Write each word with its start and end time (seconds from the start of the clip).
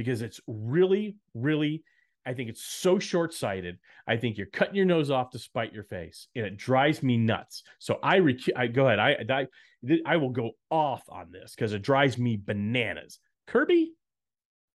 because 0.00 0.22
it's 0.22 0.40
really, 0.46 1.16
really, 1.34 1.82
I 2.24 2.32
think 2.32 2.48
it's 2.48 2.64
so 2.64 2.98
short 2.98 3.34
sighted. 3.34 3.78
I 4.06 4.16
think 4.16 4.38
you're 4.38 4.46
cutting 4.46 4.74
your 4.74 4.86
nose 4.86 5.10
off 5.10 5.28
to 5.32 5.38
spite 5.38 5.74
your 5.74 5.84
face, 5.84 6.26
and 6.34 6.46
it 6.46 6.56
drives 6.56 7.02
me 7.02 7.18
nuts. 7.18 7.64
So 7.78 7.98
I, 8.02 8.16
rec- 8.16 8.56
I 8.56 8.66
go 8.66 8.86
ahead. 8.86 8.98
I, 8.98 9.16
I, 9.28 9.98
I 10.06 10.16
will 10.16 10.30
go 10.30 10.52
off 10.70 11.02
on 11.10 11.30
this 11.30 11.54
because 11.54 11.74
it 11.74 11.82
drives 11.82 12.16
me 12.16 12.40
bananas. 12.42 13.18
Kirby, 13.46 13.92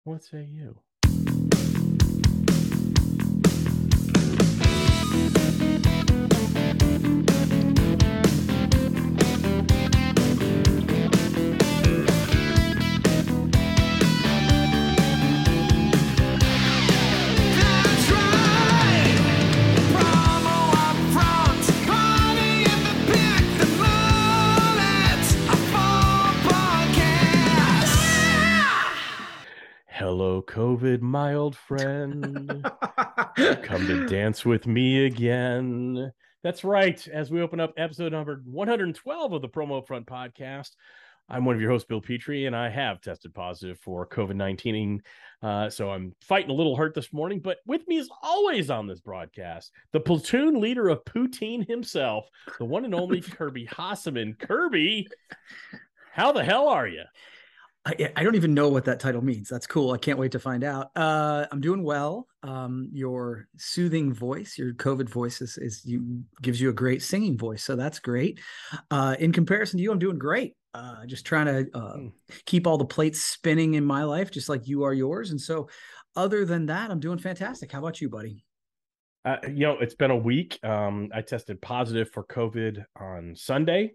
what 0.03 0.23
say 0.23 0.43
you? 0.43 0.79
Hello, 30.85 30.97
my 31.01 31.33
old 31.33 31.55
friend. 31.55 32.63
Come 33.63 33.87
to 33.87 34.05
dance 34.05 34.45
with 34.45 34.67
me 34.67 35.07
again. 35.07 36.11
That's 36.43 36.63
right. 36.63 37.07
As 37.07 37.31
we 37.31 37.41
open 37.41 37.59
up 37.59 37.73
episode 37.75 38.11
number 38.11 38.43
112 38.45 39.33
of 39.33 39.41
the 39.41 39.49
Promo 39.49 39.83
Front 39.83 40.05
podcast, 40.05 40.73
I'm 41.27 41.43
one 41.43 41.55
of 41.55 41.61
your 41.61 41.71
hosts, 41.71 41.87
Bill 41.87 42.01
Petrie, 42.01 42.45
and 42.45 42.55
I 42.55 42.69
have 42.69 43.01
tested 43.01 43.33
positive 43.33 43.79
for 43.79 44.05
COVID 44.05 44.35
19. 44.35 45.01
Uh, 45.41 45.71
so 45.71 45.89
I'm 45.89 46.13
fighting 46.21 46.51
a 46.51 46.53
little 46.53 46.75
hurt 46.75 46.93
this 46.93 47.11
morning, 47.11 47.39
but 47.39 47.57
with 47.65 47.87
me 47.87 47.97
as 47.97 48.07
always 48.21 48.69
on 48.69 48.85
this 48.85 48.99
broadcast, 48.99 49.71
the 49.91 49.99
platoon 49.99 50.61
leader 50.61 50.87
of 50.89 51.03
Poutine 51.03 51.67
himself, 51.67 52.27
the 52.59 52.65
one 52.65 52.85
and 52.85 52.93
only 52.93 53.21
Kirby 53.21 53.65
Hasseman. 53.65 54.37
Kirby, 54.37 55.07
how 56.13 56.31
the 56.31 56.43
hell 56.43 56.67
are 56.67 56.87
you? 56.87 57.05
I, 57.85 58.11
I 58.15 58.23
don't 58.23 58.35
even 58.35 58.53
know 58.55 58.69
what 58.69 58.85
that 58.85 58.99
title 58.99 59.23
means. 59.23 59.47
That's 59.47 59.67
cool. 59.67 59.91
I 59.91 59.97
can't 59.97 60.17
wait 60.17 60.31
to 60.31 60.39
find 60.39 60.63
out. 60.63 60.89
Uh, 60.95 61.45
I'm 61.51 61.61
doing 61.61 61.83
well. 61.83 62.27
Um, 62.41 62.89
your 62.91 63.47
soothing 63.57 64.11
voice, 64.11 64.57
your 64.57 64.73
COVID 64.73 65.07
voice 65.07 65.39
is, 65.41 65.57
is 65.57 65.85
you 65.85 66.23
gives 66.41 66.59
you 66.59 66.69
a 66.69 66.73
great 66.73 67.03
singing 67.03 67.37
voice, 67.37 67.63
so 67.63 67.75
that's 67.75 67.99
great. 67.99 68.39
Uh, 68.89 69.15
in 69.19 69.31
comparison 69.31 69.77
to 69.77 69.83
you, 69.83 69.91
I'm 69.91 69.99
doing 69.99 70.17
great. 70.17 70.55
Uh, 70.73 71.05
just 71.05 71.25
trying 71.25 71.45
to 71.45 71.77
uh, 71.77 71.95
Mm. 71.95 72.11
keep 72.45 72.67
all 72.67 72.77
the 72.77 72.85
plates 72.85 73.21
spinning 73.21 73.75
in 73.75 73.85
my 73.85 74.03
life, 74.03 74.29
just 74.31 74.49
like 74.49 74.67
you 74.67 74.83
are 74.83 74.93
yours. 74.93 75.31
And 75.31 75.39
so, 75.39 75.69
other 76.15 76.43
than 76.43 76.65
that, 76.65 76.91
I'm 76.91 76.99
doing 76.99 77.17
fantastic. 77.19 77.71
How 77.71 77.79
about 77.79 78.01
you, 78.01 78.09
buddy? 78.09 78.43
Uh, 79.23 79.37
you 79.47 79.61
know, 79.65 79.77
it's 79.79 79.95
been 79.95 80.11
a 80.11 80.17
week. 80.17 80.59
Um, 80.63 81.09
I 81.13 81.21
tested 81.21 81.61
positive 81.61 82.09
for 82.11 82.23
COVID 82.25 82.83
on 82.99 83.35
Sunday 83.35 83.93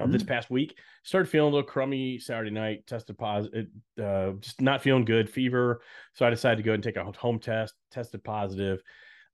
of 0.00 0.10
this 0.10 0.22
Mhm. 0.22 0.28
past 0.28 0.50
week. 0.50 0.78
Started 1.02 1.28
feeling 1.28 1.52
a 1.52 1.54
little 1.56 1.68
crummy 1.68 2.18
Saturday 2.18 2.50
night. 2.50 2.86
Tested 2.86 3.18
positive, 3.18 3.68
uh, 4.02 4.32
just 4.40 4.60
not 4.60 4.82
feeling 4.82 5.04
good, 5.04 5.28
fever. 5.28 5.82
So 6.14 6.26
I 6.26 6.30
decided 6.30 6.56
to 6.56 6.62
go 6.62 6.72
and 6.72 6.82
take 6.82 6.96
a 6.96 7.04
home 7.12 7.38
test. 7.38 7.74
Tested 7.90 8.24
positive. 8.24 8.80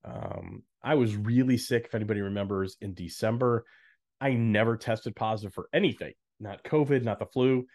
Um, 0.03 0.63
I 0.81 0.95
was 0.95 1.15
really 1.15 1.57
sick. 1.57 1.85
If 1.85 1.95
anybody 1.95 2.19
remembers, 2.21 2.75
in 2.81 2.93
December, 2.93 3.65
I 4.19 4.33
never 4.33 4.75
tested 4.75 5.15
positive 5.15 5.53
for 5.53 5.69
anything. 5.73 6.13
Not 6.39 6.63
COVID, 6.63 7.03
not 7.03 7.19
the 7.19 7.25
flu. 7.25 7.65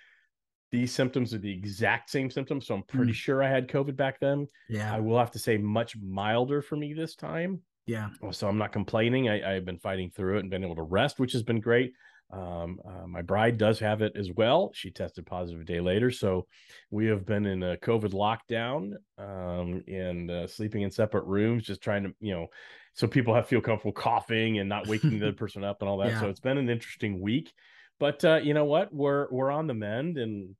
These 0.70 0.92
symptoms 0.92 1.33
are 1.33 1.39
the 1.39 1.50
exact 1.50 2.11
same 2.11 2.30
symptoms. 2.30 2.66
So 2.66 2.74
I'm 2.74 2.83
pretty 2.83 3.12
Mm. 3.12 3.16
sure 3.16 3.42
I 3.42 3.48
had 3.48 3.69
COVID 3.69 3.96
back 3.96 4.20
then. 4.20 4.46
Yeah, 4.69 4.94
I 4.94 5.00
will 5.00 5.19
have 5.19 5.30
to 5.30 5.39
say, 5.39 5.56
much 5.56 5.96
milder 5.96 6.61
for 6.61 6.77
me 6.77 6.92
this 6.92 7.16
time. 7.16 7.62
yeah. 7.86 8.11
So 8.33 8.46
I'm 8.46 8.58
not 8.58 8.70
complaining. 8.72 9.30
I, 9.30 9.56
I've 9.56 9.64
been 9.64 9.78
fighting 9.78 10.11
through 10.11 10.36
it 10.36 10.41
and 10.41 10.50
been 10.50 10.62
able 10.62 10.77
to 10.77 10.83
rest, 10.83 11.18
which 11.18 11.33
has 11.33 11.42
been 11.42 11.61
great. 11.61 11.95
Um, 12.30 12.78
uh, 12.86 13.06
my 13.06 13.22
bride 13.22 13.56
does 13.56 13.78
have 13.78 14.02
it 14.02 14.12
as 14.14 14.30
well. 14.30 14.70
She 14.74 14.90
tested 14.90 15.27
positive 15.27 15.62
a 15.62 15.64
day 15.64 15.80
later. 15.80 16.11
So 16.11 16.46
we 16.90 17.06
have 17.06 17.24
been 17.24 17.46
in 17.46 17.62
a 17.62 17.77
COVID 17.78 18.12
lockdown 18.12 18.92
um, 19.16 19.83
and 19.89 20.30
uh, 20.30 20.46
sleeping 20.46 20.83
in 20.83 20.90
separate 20.90 21.24
rooms, 21.24 21.64
just 21.64 21.80
trying 21.80 22.05
to, 22.05 22.14
you 22.20 22.34
know, 22.34 22.48
so 22.92 23.06
people 23.06 23.34
have 23.34 23.46
feel 23.46 23.61
comfortable 23.61 23.92
coughing 23.92 24.58
and 24.58 24.68
not 24.68 24.88
waking 24.88 25.18
the 25.18 25.28
other 25.28 25.33
person 25.36 25.64
up 25.64 25.80
and 25.80 25.88
all 25.88 25.98
that. 25.98 26.18
So 26.20 26.28
it's 26.28 26.40
been 26.40 26.58
an 26.58 26.68
interesting 26.68 27.20
week. 27.20 27.52
But 28.00 28.24
uh, 28.24 28.40
you 28.42 28.55
know 28.55 28.64
what? 28.64 28.92
We're 28.92 29.28
we're 29.30 29.50
on 29.50 29.67
the 29.67 29.74
mend 29.74 30.18
and 30.18 30.55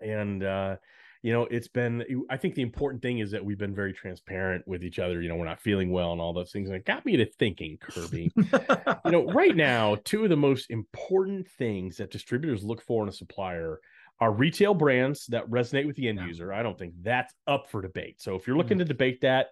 and 0.00 0.42
uh 0.42 0.76
you 1.24 1.32
know 1.32 1.48
it's 1.50 1.68
been 1.68 2.02
eh, 2.02 2.14
i 2.30 2.36
think 2.36 2.54
the 2.54 2.62
important 2.62 3.02
thing 3.02 3.18
is 3.18 3.30
that 3.30 3.44
we've 3.44 3.58
been 3.58 3.74
very 3.74 3.92
transparent 3.92 4.62
with 4.68 4.84
each 4.84 4.98
other 4.98 5.22
you 5.22 5.28
know 5.28 5.36
we're 5.36 5.46
not 5.46 5.60
feeling 5.60 5.90
well 5.90 6.12
and 6.12 6.20
all 6.20 6.34
those 6.34 6.52
things 6.52 6.68
and 6.68 6.76
it 6.76 6.84
got 6.84 7.04
me 7.04 7.16
to 7.16 7.24
thinking 7.24 7.78
kirby. 7.80 8.30
You 8.36 9.10
know 9.10 9.24
right 9.32 9.56
now 9.56 9.96
two 10.04 10.22
of 10.22 10.30
the 10.30 10.36
most 10.36 10.70
important 10.70 11.48
things 11.48 11.96
that 11.96 12.10
distributors 12.12 12.62
look 12.62 12.82
for 12.82 13.02
in 13.02 13.08
a 13.08 13.12
supplier 13.12 13.80
are 14.20 14.32
retail 14.32 14.74
brands 14.74 15.26
that 15.26 15.48
resonate 15.50 15.86
with 15.86 15.96
the 15.96 16.08
end 16.08 16.20
Yeah. 16.20 16.26
user. 16.26 16.52
I 16.52 16.62
don't 16.62 16.78
think 16.78 16.94
that's 17.02 17.34
up 17.48 17.68
for 17.68 17.82
debate. 17.82 18.20
So 18.20 18.36
if 18.36 18.46
you're 18.46 18.56
looking 18.56 18.76
mm. 18.76 18.82
to 18.82 18.84
debate 18.84 19.22
that 19.22 19.48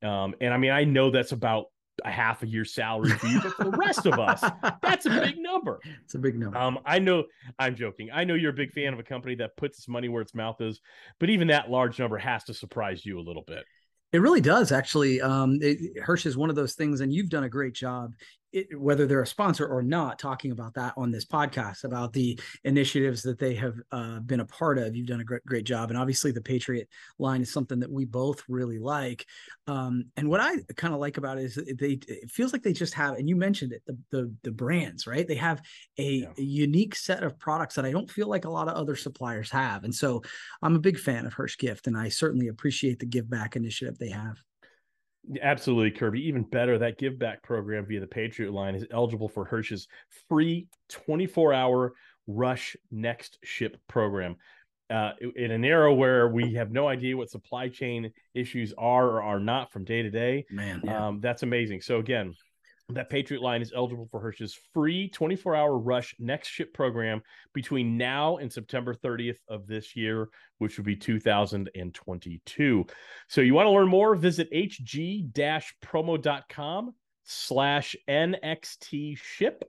Um, 0.00 0.32
and 0.40 0.54
I 0.54 0.56
mean, 0.56 0.70
I 0.70 0.84
know 0.84 1.10
that's 1.10 1.32
about 1.32 1.66
a 2.04 2.10
half 2.10 2.42
a 2.42 2.46
year's 2.46 2.72
salary 2.72 3.10
for 3.10 3.26
you, 3.26 3.40
but 3.40 3.52
for 3.54 3.64
the 3.64 3.76
rest 3.76 4.06
of 4.06 4.18
us, 4.18 4.42
that's 4.82 5.06
a 5.06 5.10
big 5.10 5.38
number. 5.38 5.80
It's 6.04 6.14
a 6.14 6.18
big 6.18 6.38
number. 6.38 6.56
Um, 6.56 6.78
I 6.86 6.98
know 6.98 7.24
I'm 7.58 7.76
joking. 7.76 8.08
I 8.12 8.24
know 8.24 8.34
you're 8.34 8.50
a 8.50 8.54
big 8.54 8.72
fan 8.72 8.92
of 8.92 8.98
a 8.98 9.02
company 9.02 9.34
that 9.36 9.56
puts 9.56 9.78
its 9.78 9.88
money 9.88 10.08
where 10.08 10.22
its 10.22 10.34
mouth 10.34 10.60
is, 10.60 10.80
but 11.18 11.28
even 11.28 11.48
that 11.48 11.70
large 11.70 11.98
number 11.98 12.16
has 12.16 12.44
to 12.44 12.54
surprise 12.54 13.04
you 13.04 13.18
a 13.18 13.20
little 13.20 13.44
bit. 13.46 13.64
It 14.12 14.20
really 14.20 14.40
does, 14.40 14.72
actually. 14.72 15.20
Um, 15.20 15.58
it, 15.60 16.02
Hirsch 16.02 16.24
is 16.24 16.36
one 16.36 16.48
of 16.48 16.56
those 16.56 16.74
things, 16.74 17.02
and 17.02 17.12
you've 17.12 17.28
done 17.28 17.44
a 17.44 17.48
great 17.48 17.74
job 17.74 18.14
it, 18.52 18.78
whether 18.78 19.06
they're 19.06 19.22
a 19.22 19.26
sponsor 19.26 19.66
or 19.66 19.82
not, 19.82 20.18
talking 20.18 20.52
about 20.52 20.74
that 20.74 20.94
on 20.96 21.10
this 21.10 21.24
podcast 21.24 21.84
about 21.84 22.12
the 22.12 22.38
initiatives 22.64 23.22
that 23.22 23.38
they 23.38 23.54
have 23.54 23.74
uh, 23.92 24.20
been 24.20 24.40
a 24.40 24.46
part 24.46 24.78
of. 24.78 24.96
You've 24.96 25.06
done 25.06 25.20
a 25.20 25.24
great, 25.24 25.44
great 25.44 25.64
job, 25.64 25.90
and 25.90 25.98
obviously 25.98 26.30
the 26.32 26.40
Patriot 26.40 26.88
line 27.18 27.42
is 27.42 27.52
something 27.52 27.80
that 27.80 27.90
we 27.90 28.04
both 28.04 28.42
really 28.48 28.78
like. 28.78 29.26
Um, 29.66 30.06
and 30.16 30.28
what 30.28 30.40
I 30.40 30.56
kind 30.76 30.94
of 30.94 31.00
like 31.00 31.18
about 31.18 31.38
it 31.38 31.44
is 31.44 31.54
they 31.78 31.98
it 32.08 32.30
feels 32.30 32.52
like 32.52 32.62
they 32.62 32.72
just 32.72 32.94
have, 32.94 33.14
and 33.16 33.28
you 33.28 33.36
mentioned 33.36 33.72
it, 33.72 33.82
the 33.86 33.98
the, 34.10 34.34
the 34.44 34.52
brands, 34.52 35.06
right? 35.06 35.26
They 35.26 35.34
have 35.36 35.60
a, 35.98 36.18
Yeah. 36.18 36.32
a 36.38 36.42
unique 36.42 36.94
set 36.94 37.22
of 37.22 37.38
products 37.38 37.74
that 37.74 37.84
I 37.84 37.92
don't 37.92 38.10
feel 38.10 38.28
like 38.28 38.44
a 38.44 38.50
lot 38.50 38.68
of 38.68 38.74
other 38.74 38.96
suppliers 38.96 39.50
have, 39.50 39.84
and 39.84 39.94
so 39.94 40.22
I'm 40.62 40.74
a 40.76 40.80
big 40.80 40.98
fan 40.98 41.26
of 41.26 41.34
Hirsch 41.34 41.58
Gift, 41.58 41.86
and 41.86 41.96
I 41.96 42.08
certainly 42.08 42.48
appreciate 42.48 42.98
the 42.98 43.06
give 43.06 43.28
back 43.28 43.56
initiative 43.56 43.98
they 43.98 44.10
have. 44.10 44.38
Absolutely, 45.42 45.90
Kirby. 45.90 46.26
Even 46.26 46.42
better, 46.42 46.78
that 46.78 46.98
give 46.98 47.18
back 47.18 47.42
program 47.42 47.86
via 47.86 48.00
the 48.00 48.06
Patriot 48.06 48.52
line 48.52 48.74
is 48.74 48.86
eligible 48.90 49.28
for 49.28 49.44
Hirsch's 49.44 49.88
free 50.28 50.68
24 50.88 51.52
hour 51.52 51.92
rush 52.26 52.76
next 52.90 53.38
ship 53.42 53.76
program. 53.88 54.36
Uh, 54.90 55.12
in 55.36 55.50
an 55.50 55.64
era 55.66 55.92
where 55.92 56.28
we 56.28 56.54
have 56.54 56.70
no 56.70 56.88
idea 56.88 57.14
what 57.14 57.28
supply 57.28 57.68
chain 57.68 58.10
issues 58.32 58.72
are 58.78 59.06
or 59.06 59.22
are 59.22 59.40
not 59.40 59.70
from 59.70 59.84
day 59.84 60.00
to 60.00 60.10
day, 60.10 60.46
Man, 60.50 60.88
um, 60.88 61.20
that's 61.20 61.42
amazing. 61.42 61.82
So 61.82 61.98
again, 61.98 62.32
that 62.90 63.10
Patriot 63.10 63.42
line 63.42 63.60
is 63.60 63.74
eligible 63.76 64.06
for 64.06 64.18
Hirsch's 64.20 64.58
free 64.72 65.10
24-hour 65.10 65.76
rush 65.78 66.14
next 66.18 66.48
ship 66.48 66.72
program 66.72 67.20
between 67.52 67.98
now 67.98 68.38
and 68.38 68.50
September 68.50 68.94
30th 68.94 69.40
of 69.48 69.66
this 69.66 69.94
year, 69.94 70.30
which 70.56 70.78
would 70.78 70.86
be 70.86 70.96
2022. 70.96 72.86
So 73.28 73.42
you 73.42 73.52
want 73.52 73.66
to 73.66 73.70
learn 73.70 73.88
more, 73.88 74.14
visit 74.14 74.50
hg-promo.com 74.52 76.94
slash 77.24 77.94
NXT 78.08 79.18
ship 79.18 79.64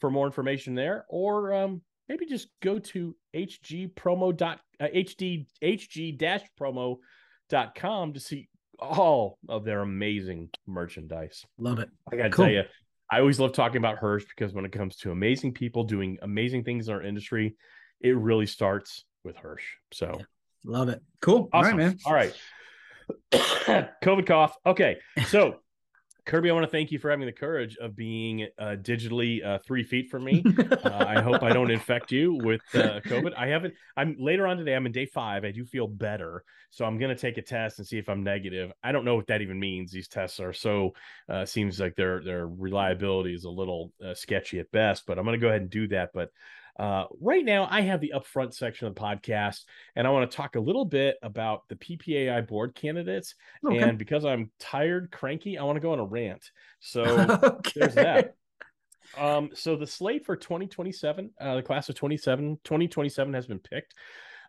for 0.00 0.10
more 0.10 0.26
information 0.26 0.74
there, 0.74 1.04
or 1.08 1.54
um, 1.54 1.80
maybe 2.08 2.26
just 2.26 2.48
go 2.60 2.80
to 2.80 3.14
hgpromo 3.34 4.36
dot 4.36 4.60
uh, 4.80 4.88
hd 4.94 5.46
hg-promo.com 5.62 8.12
to 8.12 8.20
see 8.20 8.48
all 8.84 9.38
of 9.48 9.64
their 9.64 9.80
amazing 9.80 10.50
merchandise. 10.66 11.44
love 11.58 11.78
it. 11.78 11.88
I 12.12 12.16
gotta 12.16 12.30
Cool. 12.30 12.44
tell 12.46 12.54
you, 12.54 12.62
I 13.10 13.20
always 13.20 13.38
love 13.40 13.52
talking 13.52 13.76
about 13.78 13.98
Hirsch 13.98 14.24
because 14.24 14.52
when 14.54 14.64
it 14.64 14.72
comes 14.72 14.96
to 14.98 15.10
amazing 15.12 15.52
people 15.52 15.84
doing 15.84 16.18
amazing 16.22 16.64
things 16.64 16.88
in 16.88 16.94
our 16.94 17.02
industry, 17.02 17.56
it 18.00 18.16
really 18.16 18.46
starts 18.46 19.04
with 19.24 19.36
Hirsch. 19.36 19.64
So 19.92 20.20
Love 20.64 20.88
it. 20.88 21.02
Cool. 21.20 21.48
All 21.52 21.62
right, 21.62 21.68
awesome. 21.68 21.76
man. 21.76 21.98
All 22.06 22.14
right. 22.14 22.34
COVID 24.02 24.26
cough. 24.26 24.56
Okay. 24.64 24.96
So 25.26 25.56
Kirby, 26.26 26.48
I 26.48 26.54
want 26.54 26.64
to 26.64 26.70
thank 26.70 26.90
you 26.90 26.98
for 26.98 27.10
having 27.10 27.26
the 27.26 27.32
courage 27.32 27.76
of 27.76 27.94
being 27.94 28.48
uh, 28.58 28.76
digitally 28.80 29.44
uh, 29.44 29.58
three 29.58 29.82
feet 29.82 30.08
from 30.08 30.24
me. 30.24 30.42
Uh, 30.58 31.04
I 31.06 31.20
hope 31.20 31.42
I 31.42 31.52
don't 31.52 31.70
infect 31.70 32.10
you 32.12 32.32
with 32.32 32.62
uh, 32.74 33.00
COVID. 33.00 33.34
I 33.36 33.48
haven't. 33.48 33.74
I'm 33.96 34.16
later 34.18 34.46
on 34.46 34.56
today. 34.56 34.74
I'm 34.74 34.86
in 34.86 34.92
day 34.92 35.04
five. 35.04 35.44
I 35.44 35.50
do 35.50 35.66
feel 35.66 35.86
better, 35.86 36.42
so 36.70 36.86
I'm 36.86 36.98
gonna 36.98 37.14
take 37.14 37.36
a 37.36 37.42
test 37.42 37.78
and 37.78 37.86
see 37.86 37.98
if 37.98 38.08
I'm 38.08 38.22
negative. 38.22 38.72
I 38.82 38.92
don't 38.92 39.04
know 39.04 39.16
what 39.16 39.26
that 39.26 39.42
even 39.42 39.60
means. 39.60 39.92
These 39.92 40.08
tests 40.08 40.40
are 40.40 40.54
so 40.54 40.94
uh, 41.28 41.44
seems 41.44 41.78
like 41.78 41.94
their 41.94 42.22
their 42.24 42.46
reliability 42.46 43.34
is 43.34 43.44
a 43.44 43.50
little 43.50 43.92
uh, 44.02 44.14
sketchy 44.14 44.58
at 44.60 44.70
best. 44.70 45.04
But 45.06 45.18
I'm 45.18 45.26
gonna 45.26 45.36
go 45.36 45.48
ahead 45.48 45.60
and 45.60 45.70
do 45.70 45.88
that. 45.88 46.10
But 46.14 46.30
uh, 46.78 47.04
right 47.20 47.44
now, 47.44 47.68
I 47.70 47.82
have 47.82 48.00
the 48.00 48.12
upfront 48.14 48.54
section 48.54 48.86
of 48.86 48.94
the 48.94 49.00
podcast, 49.00 49.60
and 49.94 50.06
I 50.06 50.10
want 50.10 50.30
to 50.30 50.36
talk 50.36 50.56
a 50.56 50.60
little 50.60 50.84
bit 50.84 51.16
about 51.22 51.62
the 51.68 51.76
PPAI 51.76 52.46
board 52.46 52.74
candidates. 52.74 53.34
Okay. 53.64 53.78
And 53.78 53.98
because 53.98 54.24
I'm 54.24 54.50
tired, 54.58 55.10
cranky, 55.12 55.56
I 55.56 55.62
want 55.64 55.76
to 55.76 55.80
go 55.80 55.92
on 55.92 56.00
a 56.00 56.04
rant. 56.04 56.50
So 56.80 57.02
okay. 57.42 57.72
there's 57.76 57.94
that. 57.94 58.34
Um, 59.16 59.50
so 59.54 59.76
the 59.76 59.86
slate 59.86 60.26
for 60.26 60.36
2027, 60.36 61.30
uh, 61.40 61.56
the 61.56 61.62
class 61.62 61.88
of 61.88 61.94
27, 61.94 62.58
2027 62.64 63.34
has 63.34 63.46
been 63.46 63.60
picked, 63.60 63.94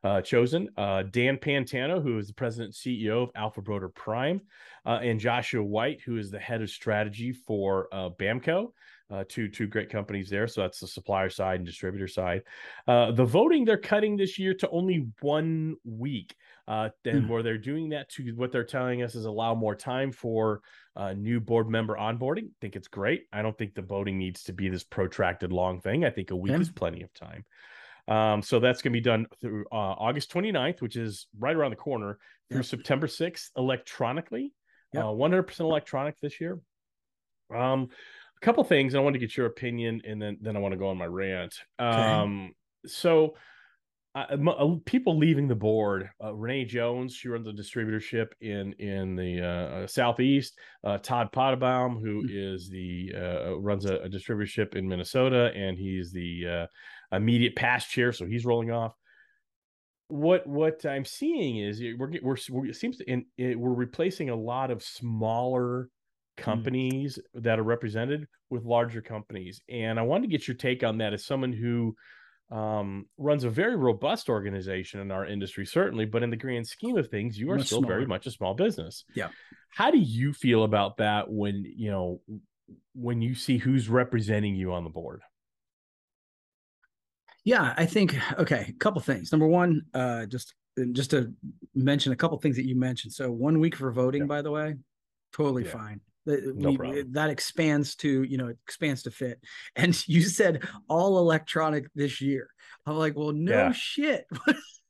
uh, 0.04 0.22
chosen. 0.22 0.70
Uh, 0.78 1.04
Dan 1.04 1.38
Pantano, 1.38 2.02
who 2.02 2.18
is 2.18 2.28
the 2.28 2.34
president 2.34 2.76
and 2.86 2.96
CEO 2.96 3.24
of 3.24 3.34
alphabroder 3.34 3.94
Prime, 3.94 4.42
uh, 4.86 5.00
and 5.02 5.20
Joshua 5.20 5.64
White, 5.64 6.02
who 6.02 6.18
is 6.18 6.32
the 6.32 6.40
head 6.40 6.62
of 6.62 6.70
strategy 6.70 7.34
for 7.34 7.88
uh, 7.92 8.10
BAMKO. 8.10 8.72
Uh, 9.12 9.24
two 9.30 9.48
two 9.48 9.68
great 9.68 9.92
companies 9.92 10.32
there. 10.32 10.48
So 10.48 10.62
that's 10.62 10.80
the 10.80 10.88
supplier 10.88 11.30
side 11.30 11.58
and 11.58 11.66
distributor 11.66 12.08
side. 12.08 12.42
Uh, 12.88 13.12
the 13.12 13.24
voting 13.24 13.64
they're 13.64 13.78
cutting 13.78 14.18
this 14.18 14.40
year 14.40 14.56
to 14.56 14.70
only 14.70 15.08
one 15.22 15.76
week. 15.84 16.36
Uh, 16.68 16.90
then 17.04 17.24
Hmm. 17.24 17.30
where 17.30 17.44
they're 17.44 17.60
doing 17.60 17.90
that 17.90 18.10
to 18.10 18.32
what 18.36 18.52
they're 18.52 18.64
telling 18.64 19.04
us 19.04 19.14
is 19.14 19.26
allow 19.26 19.54
more 19.54 19.76
time 19.76 20.12
for 20.12 20.62
uh, 20.96 21.14
new 21.14 21.40
board 21.40 21.70
member 21.70 21.96
onboarding. 21.96 22.46
I 22.48 22.54
think 22.62 22.76
it's 22.76 22.88
great. 22.88 23.28
I 23.32 23.44
don't 23.44 23.56
think 23.56 23.76
the 23.76 23.84
voting 23.84 24.18
needs 24.18 24.42
to 24.46 24.54
be 24.54 24.70
this 24.70 24.84
protracted 24.84 25.54
long 25.54 25.80
thing. 25.82 26.04
I 26.04 26.10
think 26.10 26.32
a 26.32 26.36
week 26.36 26.54
Okay. 26.54 26.62
is 26.62 26.72
plenty 26.72 27.04
of 27.04 27.14
time. 27.14 27.46
Um, 28.08 28.42
so 28.42 28.60
that's 28.60 28.82
going 28.82 28.94
to 28.94 28.98
be 28.98 29.02
done 29.02 29.28
through 29.40 29.66
uh, 29.72 29.76
August 29.76 30.32
29th, 30.32 30.82
which 30.82 30.96
is 30.96 31.28
right 31.38 31.56
around 31.56 31.70
the 31.72 31.76
corner, 31.78 32.18
through 32.50 32.58
Yep. 32.60 32.66
September 32.66 33.06
6th 33.08 33.52
electronically. 33.56 34.52
Yep. 34.94 35.04
Uh, 35.04 35.08
100% 35.10 35.60
electronic 35.60 36.20
this 36.20 36.42
year. 36.42 36.60
Um, 37.54 37.90
couple 38.46 38.64
things. 38.64 38.94
and 38.94 39.02
I 39.02 39.04
want 39.04 39.16
to 39.16 39.20
get 39.20 39.36
your 39.36 39.48
opinion, 39.48 40.02
and 40.06 40.22
then 40.22 40.38
then 40.42 40.56
I 40.56 40.60
want 40.60 40.74
to 40.74 40.78
go 40.78 40.88
on 40.88 40.98
my 40.98 41.06
rant. 41.06 41.56
Um, 41.80 42.54
so 42.86 43.36
uh, 44.16 44.38
people 44.86 45.18
leaving 45.18 45.48
the 45.48 45.56
board. 45.56 46.10
Uh, 46.24 46.34
Renee 46.34 46.64
Jones, 46.66 47.14
she 47.14 47.28
runs 47.28 47.48
a 47.48 47.52
distributorship 47.52 48.28
in 48.40 48.74
in 48.74 49.16
the 49.16 49.42
uh, 49.42 49.76
uh, 49.84 49.88
southeast. 49.88 50.58
Uh, 50.84 50.98
Todd 51.00 51.32
Pottebaum, 51.34 52.00
who 52.00 52.22
Hmm. 52.22 52.72
the 52.72 53.12
uh, 53.16 53.60
runs 53.60 53.86
a, 53.86 53.96
a 53.96 54.10
distributorship 54.10 54.76
in 54.76 54.88
Minnesota, 54.88 55.52
and 55.54 55.78
he's 55.78 56.12
the 56.12 56.48
uh, 56.48 57.16
immediate 57.16 57.56
past 57.56 57.90
chair, 57.90 58.14
so 58.14 58.26
he's 58.26 58.46
rolling 58.46 58.72
off. 58.72 58.94
What 60.08 60.46
what 60.46 60.86
I'm 60.86 61.04
seeing 61.04 61.58
is 61.58 61.82
we're 61.82 62.12
we're, 62.22 62.38
we're 62.50 62.68
it 62.68 62.76
seems 62.76 62.98
to, 62.98 63.10
in, 63.10 63.26
it, 63.38 63.60
we're 63.60 63.74
replacing 63.74 64.30
a 64.30 64.36
lot 64.36 64.72
of 64.72 64.84
smaller 64.84 65.90
companies 66.38 67.20
that 67.34 67.60
are 67.60 67.64
represented 67.64 68.28
with 68.50 68.64
larger 68.66 69.02
companies, 69.02 69.62
and 69.70 70.00
I 70.00 70.04
wanted 70.04 70.24
to 70.24 70.38
get 70.38 70.48
your 70.48 70.56
take 70.56 70.84
on 70.84 70.98
that 71.00 71.14
as 71.14 71.26
someone 71.26 71.54
who 71.54 71.96
um, 72.52 73.08
runs 73.18 73.44
a 73.44 73.50
very 73.50 73.76
robust 73.76 74.30
organization 74.30 75.00
in 75.00 75.10
our 75.12 75.26
industry, 75.26 75.66
certainly, 75.66 76.06
but 76.06 76.22
in 76.22 76.30
the 76.30 76.36
grand 76.36 76.68
scheme 76.68 76.98
of 76.98 77.08
things, 77.10 77.40
you 77.40 77.50
are 77.52 77.58
Much 77.58 77.68
still 77.68 77.82
very 77.82 78.06
much 78.06 78.28
a 78.28 78.32
small 78.32 78.54
business. 78.54 79.04
Yeah. 79.16 79.30
How 79.70 79.90
do 79.90 79.98
you 79.98 80.32
feel 80.32 80.64
about 80.64 80.98
that 80.98 81.30
when 81.30 81.66
you 81.66 81.90
know 81.92 82.22
when 82.94 83.22
you 83.22 83.36
see 83.36 83.58
who's 83.58 83.90
representing 83.90 84.56
you 84.56 84.74
on 84.74 84.84
the 84.84 84.90
board? 84.90 85.22
Yeah, 87.44 87.74
I 87.78 87.86
think 87.86 88.16
okay, 88.40 88.68
a 88.70 88.74
couple 88.74 89.02
things. 89.02 89.32
Number 89.32 89.48
one, 89.48 89.82
uh 89.94 90.26
just 90.26 90.54
just 90.92 91.12
to 91.12 91.34
mention 91.74 92.12
a 92.12 92.16
couple 92.16 92.38
things 92.40 92.56
that 92.58 92.66
you 92.66 92.76
mentioned. 92.76 93.14
So 93.14 93.32
one 93.32 93.60
week 93.60 93.76
for 93.76 93.92
voting, 93.92 94.24
Yeah. 94.24 94.28
by 94.28 94.42
the 94.42 94.52
way, 94.52 94.76
totally 95.34 95.64
Yeah. 95.64 95.72
fine. 95.72 96.02
That- 96.26 96.56
No 96.56 96.72
we- 96.72 97.04
that 97.12 97.30
expands 97.30 97.96
to 97.98 98.24
you 98.24 98.38
know 98.38 98.48
it 98.48 98.58
expands 98.68 99.04
to 99.04 99.12
fit 99.12 99.40
and 99.76 100.08
you 100.08 100.22
said 100.22 100.64
all 100.90 101.18
electronic 101.20 101.86
this 101.94 102.20
year 102.22 102.50
i'm 102.86 102.96
like 102.98 103.16
well 103.16 103.32
no 103.32 103.52
Yeah. 103.52 103.72
shit 103.74 104.26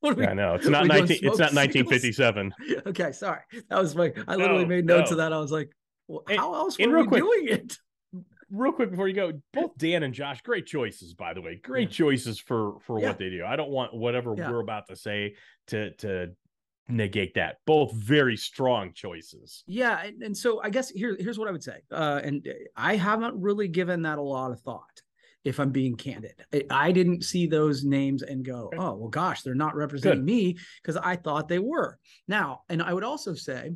What 0.01 0.17
we- 0.17 0.23
Yeah, 0.23 0.31
I 0.31 0.33
know 0.33 0.53
it's 0.55 0.67
not 0.67 0.83
we 0.83 0.87
nineteen. 0.89 1.19
It's 1.23 1.39
not 1.39 1.51
smoke 1.51 1.53
nineteen 1.53 1.83
signals? 1.85 1.93
fifty 1.93 2.11
seven. 2.11 2.53
okay 2.87 3.11
sorry 3.11 3.39
that 3.69 3.79
was 3.81 3.95
my 3.95 4.13
i 4.27 4.35
literally 4.35 4.63
No, 4.63 4.69
made 4.69 4.85
notes 4.85 5.09
no. 5.11 5.15
of 5.15 5.17
that 5.17 5.33
i 5.33 5.39
was 5.39 5.51
like 5.51 5.71
well, 6.07 6.23
And- 6.29 6.37
how 6.39 6.53
else 6.53 6.77
were 6.79 6.99
we 7.01 7.07
quick, 7.07 7.21
doing 7.23 7.47
it 7.49 7.77
Real 8.51 8.71
quick 8.71 8.91
before 8.91 9.07
you 9.07 9.15
go, 9.15 9.33
both 9.53 9.75
Dan 9.75 10.03
and 10.03 10.13
Josh, 10.13 10.39
great 10.43 10.67
choices, 10.67 11.15
by 11.15 11.33
the 11.33 11.41
way. 11.41 11.55
Great 11.61 11.89
choices 11.89 12.39
for 12.39 12.79
for 12.81 12.99
Yeah. 13.01 13.07
what 13.07 13.17
they 13.17 13.31
do. 13.31 13.43
I 13.43 13.55
don't 13.55 13.71
want 13.71 13.93
whatever 13.93 14.35
Yeah. 14.37 14.51
we're 14.51 14.59
about 14.61 14.87
to 14.89 14.95
say 14.95 15.35
to 15.67 15.89
to 15.95 16.27
negate 16.87 17.33
that. 17.35 17.57
Both 17.65 17.93
very 17.93 18.37
strong 18.37 18.91
choices. 18.93 19.63
Yeah, 19.67 20.01
and, 20.03 20.21
and 20.21 20.37
so 20.37 20.61
I 20.61 20.69
guess 20.69 20.89
here 20.89 21.15
here's 21.19 21.39
what 21.39 21.47
I 21.47 21.51
would 21.51 21.63
say. 21.63 21.79
Uh, 21.91 22.21
and 22.23 22.47
I 22.75 22.95
haven't 22.95 23.39
really 23.39 23.67
given 23.67 24.03
that 24.03 24.17
a 24.17 24.21
lot 24.21 24.51
of 24.51 24.61
thought. 24.61 25.01
If 25.43 25.59
I'm 25.59 25.69
being 25.69 25.95
candid, 25.95 26.43
I, 26.51 26.63
I 26.71 26.91
didn't 26.91 27.23
see 27.23 27.45
those 27.45 27.83
names 27.83 28.23
and 28.23 28.43
go, 28.43 28.71
"Oh, 28.75 28.95
well, 28.95 29.09
gosh, 29.09 29.43
they're 29.43 29.53
not 29.53 29.75
representing 29.75 30.21
Good. 30.21 30.25
me," 30.25 30.57
because 30.81 30.97
I 30.97 31.15
thought 31.17 31.47
they 31.47 31.59
were. 31.59 31.99
Now, 32.27 32.61
and 32.67 32.81
I 32.81 32.93
would 32.93 33.03
also 33.03 33.35
say 33.35 33.71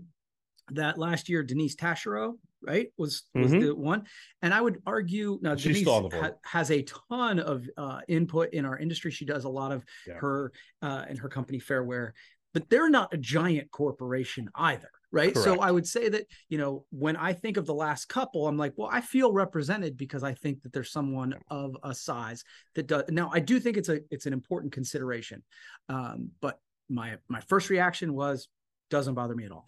that 0.72 0.98
last 0.98 1.30
year 1.30 1.44
Denise 1.44 1.76
Taschereau, 1.76 2.40
right, 2.64 2.88
was 2.98 3.24
was 3.36 3.52
Mhm. 3.52 3.62
the 3.62 3.76
one, 3.76 4.08
and 4.42 4.52
I 4.52 4.62
would 4.62 4.82
argue 4.88 5.38
now 5.44 5.56
She's 5.56 5.84
Denise 5.84 6.12
ha- 6.12 6.32
has 6.44 6.72
a 6.72 6.82
ton 6.82 7.38
of 7.40 7.70
uh, 7.78 8.02
input 8.08 8.52
in 8.52 8.66
our 8.66 8.78
industry. 8.80 9.12
She 9.12 9.26
does 9.26 9.44
a 9.44 9.50
lot 9.50 9.72
of 9.72 9.86
Yeah. 10.08 10.16
her 10.16 10.52
uh, 10.82 11.06
and 11.08 11.20
her 11.20 11.30
company 11.30 11.60
Fairware, 11.60 12.14
but 12.54 12.70
they're 12.70 12.90
not 12.90 13.14
a 13.14 13.18
giant 13.18 13.72
corporation 13.72 14.50
either, 14.56 14.90
right? 15.12 15.38
So 15.38 15.60
I 15.60 15.72
would 15.72 15.88
say 15.88 16.10
that 16.10 16.26
you 16.50 16.58
know 16.58 16.86
when 16.92 17.16
I 17.16 17.34
think 17.34 17.58
of 17.58 17.66
the 17.66 17.74
last 17.74 18.10
couple, 18.10 18.48
I'm 18.48 18.58
like, 18.58 18.74
well, 18.76 18.90
I 18.92 19.02
feel 19.02 19.32
represented 19.32 19.98
because 19.98 20.24
I 20.24 20.34
think 20.34 20.62
that 20.64 20.74
there's 20.74 20.92
someone 20.92 21.36
of 21.50 21.76
a 21.84 21.94
size 21.94 22.44
that 22.76 22.88
does. 22.88 23.04
Now 23.10 23.30
I 23.34 23.40
do 23.40 23.60
think 23.60 23.78
it's 23.78 23.90
a 23.90 24.00
it's 24.10 24.26
an 24.26 24.34
important 24.34 24.74
consideration, 24.74 25.44
um, 25.90 26.32
but 26.42 26.60
my 26.90 27.18
my 27.28 27.42
first 27.42 27.70
reaction 27.70 28.14
was 28.14 28.48
doesn't 28.90 29.14
bother 29.14 29.36
me 29.36 29.46
at 29.46 29.52
all. 29.52 29.68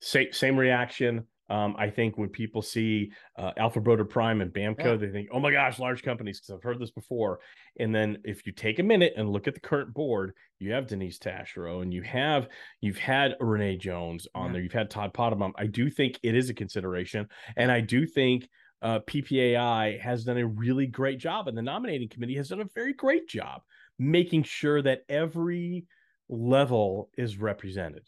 Same 0.00 0.32
same 0.32 0.56
reaction. 0.56 1.26
Um, 1.52 1.76
I 1.78 1.90
think 1.90 2.16
when 2.16 2.30
people 2.30 2.62
see 2.62 3.12
uh, 3.36 3.52
alphabroder 3.58 4.08
Prime 4.08 4.40
and 4.40 4.50
BAMKO, 4.50 4.84
Yeah. 4.84 4.96
they 4.96 5.10
think, 5.10 5.28
"Oh 5.30 5.38
my 5.38 5.52
gosh, 5.52 5.78
large 5.78 6.02
companies!" 6.02 6.40
Because 6.40 6.54
I've 6.54 6.62
heard 6.62 6.78
this 6.78 6.90
before. 6.90 7.40
And 7.78 7.94
then 7.94 8.18
if 8.24 8.46
you 8.46 8.52
take 8.52 8.78
a 8.78 8.82
minute 8.82 9.12
and 9.16 9.28
look 9.30 9.46
at 9.46 9.54
the 9.54 9.60
current 9.60 9.92
board, 9.92 10.32
you 10.58 10.72
have 10.72 10.86
Denise 10.86 11.18
Taschereau, 11.18 11.82
and 11.82 11.92
you 11.92 12.00
have 12.02 12.48
you've 12.80 12.96
had 12.98 13.36
Renee 13.38 13.76
Jones 13.76 14.26
on 14.34 14.46
Yeah. 14.46 14.52
there. 14.54 14.62
You've 14.62 14.72
had 14.72 14.88
Todd 14.88 15.12
Pottebaum. 15.12 15.52
I 15.56 15.66
do 15.66 15.90
think 15.90 16.18
it 16.22 16.34
is 16.34 16.48
a 16.48 16.54
consideration, 16.54 17.28
and 17.56 17.70
I 17.70 17.80
do 17.80 18.06
think 18.06 18.48
uh, 18.80 19.00
PPAI 19.00 20.00
has 20.00 20.24
done 20.24 20.38
a 20.38 20.46
really 20.46 20.86
great 20.86 21.18
job, 21.18 21.48
and 21.48 21.56
the 21.56 21.62
nominating 21.62 22.08
committee 22.08 22.36
has 22.36 22.48
done 22.48 22.60
a 22.62 22.68
very 22.74 22.94
great 22.94 23.28
job 23.28 23.62
making 23.98 24.42
sure 24.42 24.80
that 24.82 25.02
every 25.08 25.86
level 26.28 27.10
is 27.16 27.36
represented. 27.36 28.02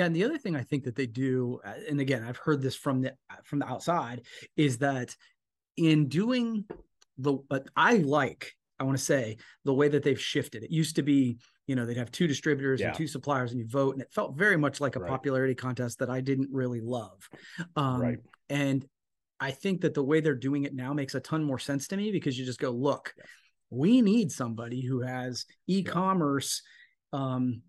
Yeah, 0.00 0.06
and 0.06 0.16
the 0.16 0.24
other 0.24 0.38
thing 0.38 0.56
I 0.56 0.62
think 0.62 0.84
that 0.84 0.96
they 0.96 1.06
do, 1.06 1.60
uh, 1.62 1.74
and 1.86 2.00
again, 2.00 2.24
I've 2.24 2.38
heard 2.38 2.62
this 2.62 2.74
from 2.74 3.02
the 3.02 3.10
uh, 3.28 3.34
from 3.44 3.58
the 3.58 3.68
outside, 3.68 4.22
is 4.56 4.78
that 4.78 5.14
in 5.76 6.08
doing 6.08 6.64
the, 7.18 7.34
but 7.50 7.68
I 7.76 7.96
like, 7.96 8.56
I 8.78 8.84
want 8.84 8.96
to 8.96 9.04
say 9.04 9.36
the 9.66 9.74
way 9.74 9.88
that 9.88 10.02
they've 10.02 10.18
shifted. 10.18 10.62
It 10.62 10.70
used 10.70 10.96
to 10.96 11.02
be, 11.02 11.36
you 11.66 11.76
know, 11.76 11.84
they'd 11.84 11.98
have 11.98 12.10
two 12.10 12.26
distributors 12.26 12.80
Yeah. 12.80 12.88
and 12.88 12.96
two 12.96 13.06
suppliers, 13.06 13.50
and 13.50 13.60
you 13.60 13.66
vote, 13.68 13.92
and 13.94 14.00
it 14.00 14.10
felt 14.10 14.38
very 14.38 14.56
much 14.56 14.80
like 14.80 14.96
a 14.96 15.00
Right. 15.00 15.10
popularity 15.10 15.54
contest 15.54 15.98
that 15.98 16.08
I 16.08 16.22
didn't 16.22 16.48
really 16.50 16.80
love. 16.80 17.28
Um, 17.76 18.00
Right. 18.00 18.18
And 18.48 18.86
I 19.38 19.50
think 19.50 19.82
that 19.82 19.92
the 19.92 20.02
way 20.02 20.20
they're 20.22 20.34
doing 20.34 20.64
it 20.64 20.74
now 20.74 20.94
makes 20.94 21.14
a 21.14 21.20
ton 21.20 21.44
more 21.44 21.58
sense 21.58 21.88
to 21.88 21.96
me 21.98 22.10
because 22.10 22.38
you 22.38 22.46
just 22.46 22.58
go, 22.58 22.70
look, 22.70 23.14
we 23.68 24.00
need 24.00 24.32
somebody 24.32 24.80
who 24.80 25.02
has 25.02 25.44
e-commerce 25.66 26.62
um, 27.12 27.60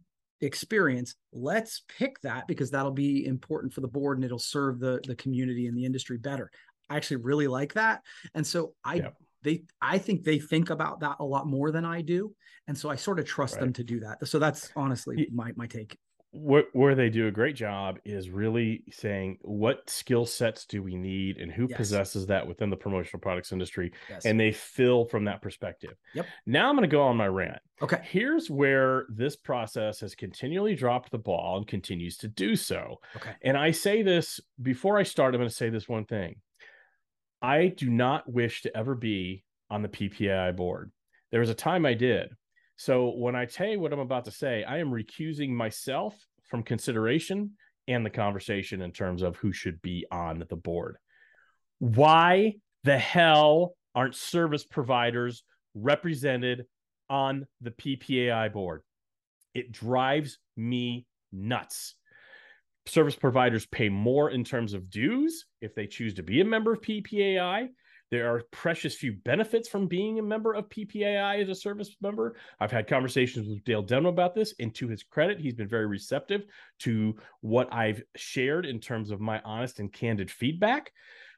experience. 0.41 1.15
Let's 1.31 1.83
pick 1.97 2.19
that 2.21 2.47
because 2.47 2.71
that'll 2.71 2.91
be 2.91 3.25
important 3.25 3.73
for 3.73 3.81
the 3.81 3.87
board 3.87 4.17
and 4.17 4.25
it'll 4.25 4.39
serve 4.39 4.79
the 4.79 5.01
the 5.05 5.15
community 5.15 5.67
and 5.67 5.77
the 5.77 5.85
industry 5.85 6.17
better. 6.17 6.51
I 6.89 6.97
actually 6.97 7.17
really 7.17 7.47
like 7.47 7.73
that, 7.73 8.01
and 8.33 8.45
so 8.45 8.73
I 8.83 9.11
they 9.43 9.63
I 9.81 9.97
think 9.97 10.23
they 10.23 10.39
think 10.39 10.69
about 10.69 10.99
that 11.01 11.17
a 11.19 11.25
lot 11.25 11.47
more 11.47 11.71
than 11.71 11.85
I 11.85 12.01
do, 12.01 12.33
and 12.67 12.77
so 12.77 12.89
I 12.89 12.95
sort 12.95 13.19
of 13.19 13.25
trust 13.25 13.59
them 13.59 13.73
to 13.73 13.83
do 13.83 14.01
that. 14.01 14.27
So 14.27 14.39
that's 14.39 14.69
honestly 14.75 15.27
my 15.33 15.51
my 15.55 15.67
take. 15.67 15.97
Where, 16.33 16.63
where 16.71 16.95
they 16.95 17.09
do 17.09 17.27
a 17.27 17.31
great 17.31 17.55
job 17.57 17.99
is 18.05 18.29
really 18.29 18.83
saying 18.89 19.37
what 19.41 19.89
skill 19.89 20.25
sets 20.25 20.65
do 20.65 20.81
we 20.81 20.95
need 20.95 21.37
and 21.37 21.51
who 21.51 21.67
Yes. 21.69 21.77
possesses 21.77 22.25
that 22.27 22.47
within 22.47 22.69
the 22.69 22.77
promotional 22.77 23.19
products 23.19 23.51
industry 23.51 23.91
Yes. 24.09 24.25
and 24.25 24.39
they 24.39 24.53
fill 24.53 25.03
from 25.05 25.25
that 25.25 25.41
perspective 25.41 25.93
Yep. 26.13 26.25
now 26.45 26.69
i'm 26.69 26.75
going 26.77 26.89
to 26.89 26.93
go 26.93 27.01
on 27.01 27.17
my 27.17 27.27
rant 27.27 27.59
okay. 27.81 27.99
here's 28.03 28.49
where 28.49 29.05
this 29.09 29.35
process 29.35 29.99
has 29.99 30.15
continually 30.15 30.73
dropped 30.73 31.11
the 31.11 31.17
ball 31.17 31.57
and 31.57 31.67
continues 31.67 32.15
to 32.17 32.29
do 32.29 32.55
so 32.55 33.01
Okay. 33.17 33.33
and 33.41 33.57
i 33.57 33.71
say 33.71 34.01
this 34.01 34.39
before 34.61 34.97
i 34.97 35.03
start 35.03 35.35
i'm 35.35 35.39
going 35.41 35.49
to 35.49 35.55
say 35.55 35.69
this 35.69 35.89
one 35.89 36.05
thing 36.05 36.35
i 37.41 37.67
do 37.67 37.89
not 37.89 38.31
wish 38.31 38.61
to 38.61 38.75
ever 38.77 38.95
be 38.95 39.43
on 39.69 39.81
the 39.81 39.89
ppai 39.89 40.55
board 40.55 40.91
there 41.31 41.41
was 41.41 41.49
a 41.49 41.53
time 41.55 41.85
i 41.85 41.93
did 41.93 42.29
so 42.75 43.11
when 43.11 43.35
I 43.35 43.45
tell 43.45 43.67
you 43.67 43.79
what 43.79 43.93
I'm 43.93 43.99
about 43.99 44.25
to 44.25 44.31
say, 44.31 44.63
I 44.63 44.79
am 44.79 44.91
recusing 44.91 45.49
myself 45.49 46.15
from 46.43 46.63
consideration 46.63 47.51
and 47.87 48.05
the 48.05 48.09
conversation 48.09 48.81
in 48.81 48.91
terms 48.91 49.21
of 49.21 49.37
who 49.37 49.51
should 49.51 49.81
be 49.81 50.05
on 50.11 50.45
the 50.49 50.55
board. 50.55 50.97
Why 51.79 52.55
the 52.83 52.97
hell 52.97 53.75
aren't 53.95 54.15
service 54.15 54.63
providers 54.63 55.43
represented 55.73 56.65
on 57.09 57.45
the 57.61 57.71
PPAI 57.71 58.51
board? 58.51 58.81
It 59.53 59.71
drives 59.71 60.37
me 60.55 61.05
nuts. 61.31 61.95
Service 62.87 63.15
providers 63.15 63.65
pay 63.67 63.89
more 63.89 64.31
in 64.31 64.43
terms 64.43 64.73
of 64.73 64.89
dues 64.89 65.45
if 65.61 65.75
they 65.75 65.87
choose 65.87 66.15
to 66.15 66.23
be 66.23 66.41
a 66.41 66.45
member 66.45 66.73
of 66.73 66.81
PPAI. 66.81 67.69
There 68.11 68.33
are 68.33 68.43
precious 68.51 68.93
few 68.93 69.13
benefits 69.13 69.69
from 69.69 69.87
being 69.87 70.19
a 70.19 70.23
member 70.23 70.53
of 70.53 70.67
PPAI 70.67 71.41
as 71.41 71.47
a 71.47 71.55
service 71.55 71.95
member. 72.01 72.35
I've 72.59 72.71
had 72.71 72.85
conversations 72.85 73.47
with 73.47 73.63
Dale 73.63 73.81
Denham 73.81 74.07
about 74.07 74.35
this, 74.35 74.53
and 74.59 74.75
to 74.75 74.89
his 74.89 75.01
credit, 75.01 75.39
he's 75.39 75.53
been 75.53 75.69
very 75.69 75.87
receptive 75.87 76.43
to 76.79 77.15
what 77.39 77.73
I've 77.73 78.03
shared 78.17 78.65
in 78.65 78.81
terms 78.81 79.11
of 79.11 79.21
my 79.21 79.39
honest 79.45 79.79
and 79.79 79.91
candid 79.91 80.29
feedback. 80.29 80.91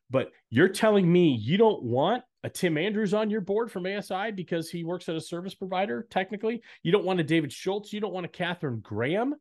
But 0.10 0.32
you're 0.50 0.68
telling 0.68 1.12
me 1.12 1.38
you 1.40 1.58
don't 1.58 1.84
want 1.84 2.24
a 2.44 2.50
Tim 2.50 2.80
Andrews 2.80 3.14
on 3.14 3.30
your 3.30 3.42
board 3.42 3.72
from 3.72 3.86
ASI 3.86 4.32
because 4.32 4.68
he 4.68 4.84
works 4.84 5.08
at 5.08 5.16
a 5.16 5.22
service 5.22 5.54
provider, 5.54 6.08
technically? 6.10 6.64
You 6.82 6.92
don't 6.92 7.06
want 7.06 7.20
a 7.20 7.24
David 7.24 7.54
Schultz? 7.54 7.94
You 7.94 8.02
don't 8.02 8.14
want 8.14 8.26
a 8.26 8.30
Catherine 8.30 8.80
Graham? 8.80 9.36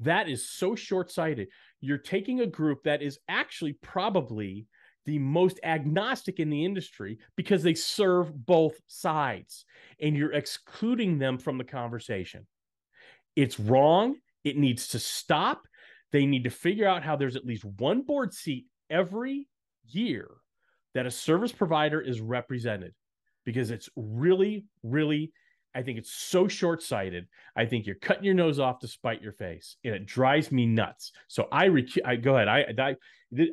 That 0.00 0.28
is 0.28 0.48
so 0.48 0.74
short 0.74 1.10
sighted. 1.10 1.48
You're 1.80 1.98
taking 1.98 2.40
a 2.40 2.46
group 2.46 2.84
that 2.84 3.02
is 3.02 3.18
actually 3.26 3.72
probably 3.72 4.66
the 5.08 5.18
most 5.18 5.58
agnostic 5.64 6.38
in 6.38 6.50
the 6.50 6.66
industry 6.66 7.18
because 7.34 7.62
they 7.62 7.72
serve 7.72 8.44
both 8.44 8.78
sides 8.88 9.64
and 10.02 10.14
you're 10.14 10.34
excluding 10.34 11.18
them 11.18 11.38
from 11.38 11.56
the 11.56 11.64
conversation. 11.64 12.46
It's 13.34 13.58
wrong. 13.58 14.16
It 14.44 14.58
needs 14.58 14.88
to 14.88 14.98
stop. 14.98 15.66
They 16.12 16.26
need 16.26 16.44
to 16.44 16.50
figure 16.50 16.86
out 16.86 17.02
how 17.02 17.16
there's 17.16 17.36
at 17.36 17.46
least 17.46 17.64
one 17.64 18.02
board 18.02 18.34
seat 18.34 18.66
every 18.90 19.48
year 19.86 20.28
that 20.92 21.06
a 21.06 21.10
service 21.10 21.52
provider 21.52 22.02
is 22.02 22.20
represented 22.20 22.92
because 23.46 23.70
it's 23.70 23.88
really, 23.96 24.66
really, 24.82 25.32
I 25.74 25.82
think 25.82 25.98
it's 25.98 26.12
so 26.12 26.48
short 26.48 26.82
sighted. 26.82 27.26
I 27.54 27.66
think 27.66 27.86
you're 27.86 27.96
cutting 27.96 28.24
your 28.24 28.34
nose 28.34 28.58
off 28.58 28.80
to 28.80 28.88
spite 28.88 29.22
your 29.22 29.32
face 29.32 29.76
and 29.84 29.94
it 29.94 30.06
drives 30.06 30.50
me 30.50 30.66
nuts. 30.66 31.12
So 31.28 31.48
I, 31.52 31.70
I 32.04 32.16
go 32.16 32.36
ahead. 32.36 32.48
I, 32.48 32.66
I, 32.78 32.96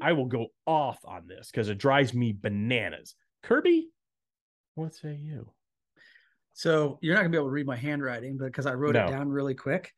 I 0.01 0.13
will 0.13 0.25
go 0.25 0.47
off 0.65 0.99
on 1.05 1.27
this 1.27 1.51
because 1.51 1.69
it 1.69 1.77
drives 1.77 2.13
me 2.13 2.33
bananas. 2.39 3.15
Kirby, 3.43 3.89
what 4.75 4.95
say 4.95 5.15
you? 5.21 5.51
So 6.53 6.99
you're 7.01 7.13
not 7.15 7.21
gonna 7.21 7.29
be 7.31 7.37
able 7.37 7.47
to 7.47 7.51
read 7.51 7.67
my 7.67 7.75
handwriting 7.75 8.37
but 8.37 8.45
because 8.45 8.65
I 8.65 8.73
wrote 8.73 8.95
it 8.95 9.07
down 9.07 9.29
really 9.29 9.55
quick. 9.55 9.93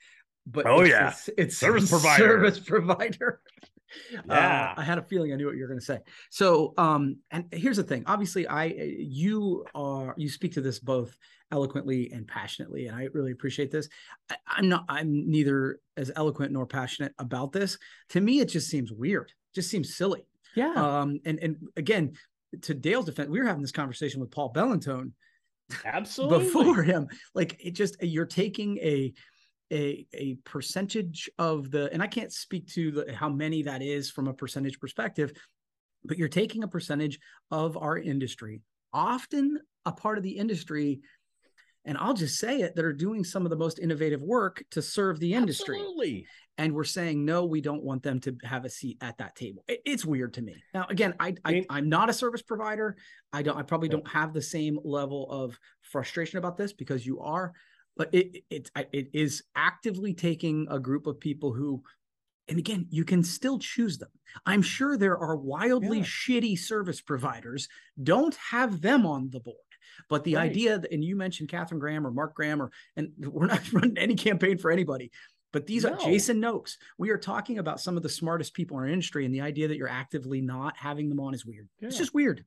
But 0.45 0.65
Oh, 0.65 0.81
it's, 0.81 0.89
yeah. 0.89 1.09
it's, 1.09 1.29
it's 1.37 1.57
Service 1.57 1.89
provider. 1.89 2.23
Service 2.23 2.59
provider. 2.59 3.41
Uh, 4.17 4.21
Yeah. 4.27 4.73
I 4.75 4.83
had 4.83 4.97
a 4.97 5.01
feeling 5.01 5.31
I 5.31 5.37
knew 5.37 5.45
what 5.45 5.55
you 5.55 5.61
were 5.61 5.69
going 5.69 5.79
to 5.79 5.85
say. 5.85 5.99
So, 6.29 6.73
um, 6.77 7.19
and 7.31 7.45
here's 7.53 7.77
the 7.77 7.83
thing. 7.83 8.03
Obviously, 8.05 8.45
I 8.45 8.65
you 8.65 9.65
are 9.73 10.13
you 10.17 10.27
speak 10.27 10.55
to 10.55 10.61
this 10.61 10.77
both 10.77 11.17
eloquently 11.51 12.11
and 12.11 12.27
passionately, 12.27 12.87
and 12.87 12.95
I 12.95 13.07
really 13.13 13.31
appreciate 13.31 13.71
this. 13.71 13.89
I, 14.29 14.35
I'm 14.47 14.69
not. 14.69 14.85
I'm 14.89 15.29
neither 15.29 15.79
as 15.95 16.11
eloquent 16.15 16.51
nor 16.51 16.65
passionate 16.65 17.13
about 17.19 17.51
this. 17.51 17.77
To 18.09 18.21
me, 18.21 18.39
it 18.39 18.49
just 18.49 18.69
seems 18.69 18.91
weird. 18.91 19.31
Just 19.55 19.69
seems 19.69 19.95
silly. 19.95 20.27
Yeah. 20.55 20.73
Um, 20.73 21.19
and 21.25 21.39
and 21.39 21.57
again, 21.75 22.13
to 22.61 22.73
Dale's 22.73 23.05
defense, 23.05 23.29
we 23.29 23.39
were 23.39 23.45
having 23.45 23.61
this 23.61 23.71
conversation 23.71 24.19
with 24.19 24.31
Paul 24.31 24.51
Bellantone 24.53 25.11
Absolutely. 25.85 26.45
before 26.45 26.83
him. 26.83 27.07
Like 27.33 27.57
it 27.63 27.71
just 27.71 28.01
you're 28.01 28.25
taking 28.25 28.77
a 28.77 29.13
a 29.71 30.07
a 30.13 30.35
percentage 30.45 31.29
of 31.37 31.71
the 31.71 31.91
and 31.91 32.01
I 32.01 32.07
can't 32.07 32.31
speak 32.31 32.67
to 32.73 32.91
the, 32.91 33.13
how 33.13 33.29
many 33.29 33.63
that 33.63 33.81
is 33.81 34.09
from 34.09 34.27
a 34.27 34.33
percentage 34.33 34.79
perspective, 34.79 35.31
but 36.03 36.17
you're 36.17 36.27
taking 36.27 36.63
a 36.63 36.67
percentage 36.67 37.19
of 37.51 37.77
our 37.77 37.97
industry, 37.97 38.61
often 38.93 39.59
a 39.85 39.91
part 39.91 40.17
of 40.17 40.23
the 40.23 40.37
industry, 40.37 41.01
and 41.87 41.97
I'll 41.97 42.13
just 42.13 42.37
say 42.37 42.59
it 42.59 42.75
that 42.75 42.85
are 42.85 42.93
doing 42.93 43.23
some 43.23 43.45
of 43.45 43.49
the 43.49 43.55
most 43.55 43.79
innovative 43.79 44.21
work 44.21 44.63
to 44.71 44.81
serve 44.81 45.19
the 45.19 45.33
industry. 45.33 45.77
Absolutely. 45.79 46.27
And 46.59 46.73
we're 46.73 46.83
saying 46.83 47.23
no, 47.23 47.45
we 47.45 47.61
don't 47.61 47.83
want 47.83 48.03
them 48.03 48.19
to 48.21 48.35
have 48.43 48.65
a 48.65 48.69
seat 48.69 48.97
at 49.01 49.17
that 49.19 49.35
table. 49.35 49.63
It- 49.67 49.81
it's 49.85 50.05
weird 50.05 50.33
to 50.35 50.41
me. 50.41 50.55
Now, 50.73 50.85
again, 50.89 51.13
I, 51.19 51.35
I 51.45 51.65
I'm 51.69 51.87
not 51.89 52.09
a 52.09 52.13
service 52.13 52.41
provider. 52.41 52.97
I 53.33 53.41
don't. 53.41 53.57
I 53.57 53.63
probably 53.63 53.89
don't 53.89 54.07
have 54.07 54.33
the 54.33 54.41
same 54.41 54.77
level 54.83 55.27
of 55.31 55.57
frustration 55.81 56.37
about 56.37 56.57
this 56.57 56.73
because 56.73 57.05
you 57.05 57.19
are. 57.21 57.53
But 57.95 58.13
it 58.13 58.43
it 58.49 58.69
it, 58.75 58.89
it 58.91 59.07
is 59.13 59.43
actively 59.55 60.13
taking 60.13 60.67
a 60.69 60.79
group 60.79 61.07
of 61.07 61.19
people 61.19 61.53
who, 61.53 61.83
and 62.47 62.57
again, 62.59 62.87
you 62.89 63.05
can 63.05 63.23
still 63.23 63.59
choose 63.59 63.97
them. 63.97 64.09
I'm 64.45 64.61
sure 64.61 64.97
there 64.97 65.17
are 65.17 65.35
wildly 65.35 65.99
Yeah. 65.99 66.03
shitty 66.05 66.59
service 66.59 67.01
providers. 67.01 67.67
Don't 68.01 68.35
have 68.51 68.81
them 68.81 69.05
on 69.05 69.29
the 69.31 69.39
board. 69.39 69.57
But 70.09 70.23
the 70.23 70.35
Right. 70.35 70.49
idea, 70.49 70.79
that, 70.79 70.91
and 70.91 71.03
you 71.03 71.15
mentioned 71.15 71.49
Catherine 71.49 71.79
Graham 71.79 72.05
or 72.05 72.11
Mark 72.11 72.35
Graham, 72.35 72.61
or 72.61 72.71
and 72.95 73.11
we're 73.17 73.47
not 73.47 73.61
running 73.73 73.97
any 73.97 74.15
campaign 74.15 74.57
for 74.57 74.71
anybody. 74.71 75.11
But 75.53 75.65
these 75.65 75.85
are 75.85 75.95
Jason 75.95 76.39
Noakes. 76.39 76.77
We 76.97 77.09
are 77.09 77.17
talking 77.17 77.57
about 77.57 77.79
some 77.79 77.95
of 77.95 78.03
the 78.03 78.09
smartest 78.09 78.53
people 78.53 78.77
in 78.77 78.83
our 78.83 78.89
industry, 78.89 79.25
and 79.25 79.33
the 79.33 79.41
idea 79.41 79.69
that 79.69 79.77
you're 79.77 79.87
actively 79.87 80.41
not 80.41 80.75
having 80.77 81.09
them 81.09 81.19
on 81.21 81.33
is 81.33 81.45
weird. 81.45 81.69
It's 81.79 81.97
just 81.97 82.13
weird. 82.13 82.43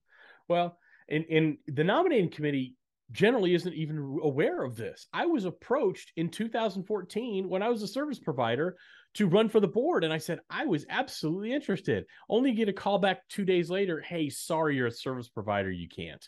Well, 0.49 0.78
and, 1.09 1.25
and 1.30 1.56
the 1.66 1.82
nominating 1.82 2.28
committee 2.30 2.76
generally 3.11 3.54
isn't 3.54 3.73
even 3.75 4.18
aware 4.23 4.62
of 4.62 4.76
this. 4.76 5.06
I 5.12 5.26
was 5.26 5.44
approached 5.44 6.12
in 6.16 6.28
2014 6.28 7.49
when 7.49 7.62
I 7.62 7.68
was 7.68 7.82
a 7.82 7.88
service 7.88 8.18
provider 8.18 8.76
to 9.14 9.26
run 9.26 9.49
for 9.49 9.59
the 9.61 9.66
board. 9.66 10.04
And 10.04 10.12
I 10.12 10.18
said, 10.18 10.38
I 10.49 10.66
was 10.66 10.87
absolutely 10.88 11.52
interested. 11.52 12.04
Only 12.28 12.52
get 12.52 12.68
a 12.68 12.73
call 12.73 12.99
back 12.99 13.26
two 13.28 13.44
days 13.44 13.70
later. 13.70 14.00
Hey, 14.00 14.28
sorry, 14.28 14.76
you're 14.76 14.87
a 14.87 14.92
service 14.92 15.28
provider. 15.28 15.70
You 15.70 15.88
can't. 15.88 16.25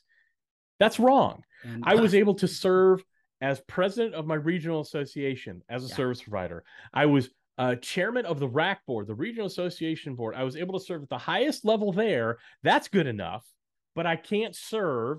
That's 0.83 0.99
wrong. 0.99 1.45
And 1.63 1.85
I 1.87 1.95
was 1.95 2.13
able 2.13 2.35
to 2.35 2.49
serve 2.49 3.05
as 3.41 3.61
president 3.69 4.17
of 4.17 4.27
my 4.27 4.35
regional 4.35 4.81
association 4.81 5.63
as 5.69 5.85
a 5.85 5.89
Yeah. 5.89 5.95
service 5.95 6.23
provider. 6.23 6.65
I 6.93 7.07
was 7.07 7.31
uh, 7.57 7.77
chairman 7.77 8.27
of 8.27 8.41
the 8.41 8.49
RAC 8.49 8.85
board, 8.87 9.07
the 9.07 9.15
Regional 9.15 9.47
Association 9.47 10.17
board. 10.17 10.35
I 10.35 10.43
was 10.43 10.57
able 10.57 10.77
to 10.81 10.85
serve 10.85 11.05
at 11.05 11.09
the 11.09 11.19
highest 11.19 11.65
level 11.65 11.93
there. 11.93 12.39
That's 12.65 12.89
good 12.89 13.07
enough, 13.07 13.47
but 13.95 14.07
I 14.07 14.17
can't 14.17 14.57
serve 14.57 15.19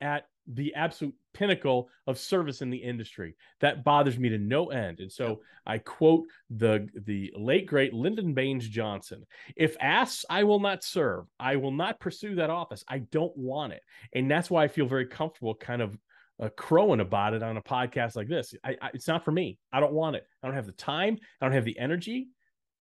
at 0.00 0.26
the 0.54 0.74
absolute 0.74 1.14
pinnacle 1.32 1.88
of 2.06 2.18
service 2.18 2.60
in 2.60 2.70
the 2.70 2.76
industry. 2.76 3.36
That 3.60 3.84
bothers 3.84 4.18
me 4.18 4.28
to 4.30 4.38
no 4.38 4.70
end. 4.70 5.00
And 5.00 5.10
so 5.10 5.40
I 5.66 5.78
quote 5.78 6.24
the 6.50 6.88
the 7.06 7.32
late 7.36 7.66
great 7.66 7.94
Lyndon 7.94 8.34
Baines 8.34 8.68
Johnson. 8.68 9.24
If 9.56 9.76
asked, 9.80 10.24
I 10.28 10.44
will 10.44 10.60
not 10.60 10.82
serve. 10.82 11.26
I 11.38 11.56
will 11.56 11.70
not 11.70 12.00
pursue 12.00 12.34
that 12.36 12.50
office. 12.50 12.84
I 12.88 12.98
don't 12.98 13.36
want 13.36 13.72
it. 13.72 13.82
And 14.12 14.30
that's 14.30 14.50
why 14.50 14.64
I 14.64 14.68
feel 14.68 14.86
very 14.86 15.06
comfortable 15.06 15.54
kind 15.54 15.82
of 15.82 15.96
uh, 16.42 16.48
crowing 16.56 17.00
about 17.00 17.34
it 17.34 17.42
on 17.42 17.56
a 17.56 17.62
podcast 17.62 18.16
like 18.16 18.28
this. 18.28 18.54
I, 18.64 18.76
I, 18.80 18.90
it's 18.94 19.08
not 19.08 19.24
for 19.24 19.30
me. 19.32 19.58
I 19.72 19.78
don't 19.80 19.92
want 19.92 20.16
it. 20.16 20.26
I 20.42 20.46
don't 20.46 20.56
have 20.56 20.66
the 20.66 20.72
time. 20.72 21.18
I 21.40 21.44
don't 21.44 21.54
have 21.54 21.66
the 21.66 21.78
energy. 21.78 22.28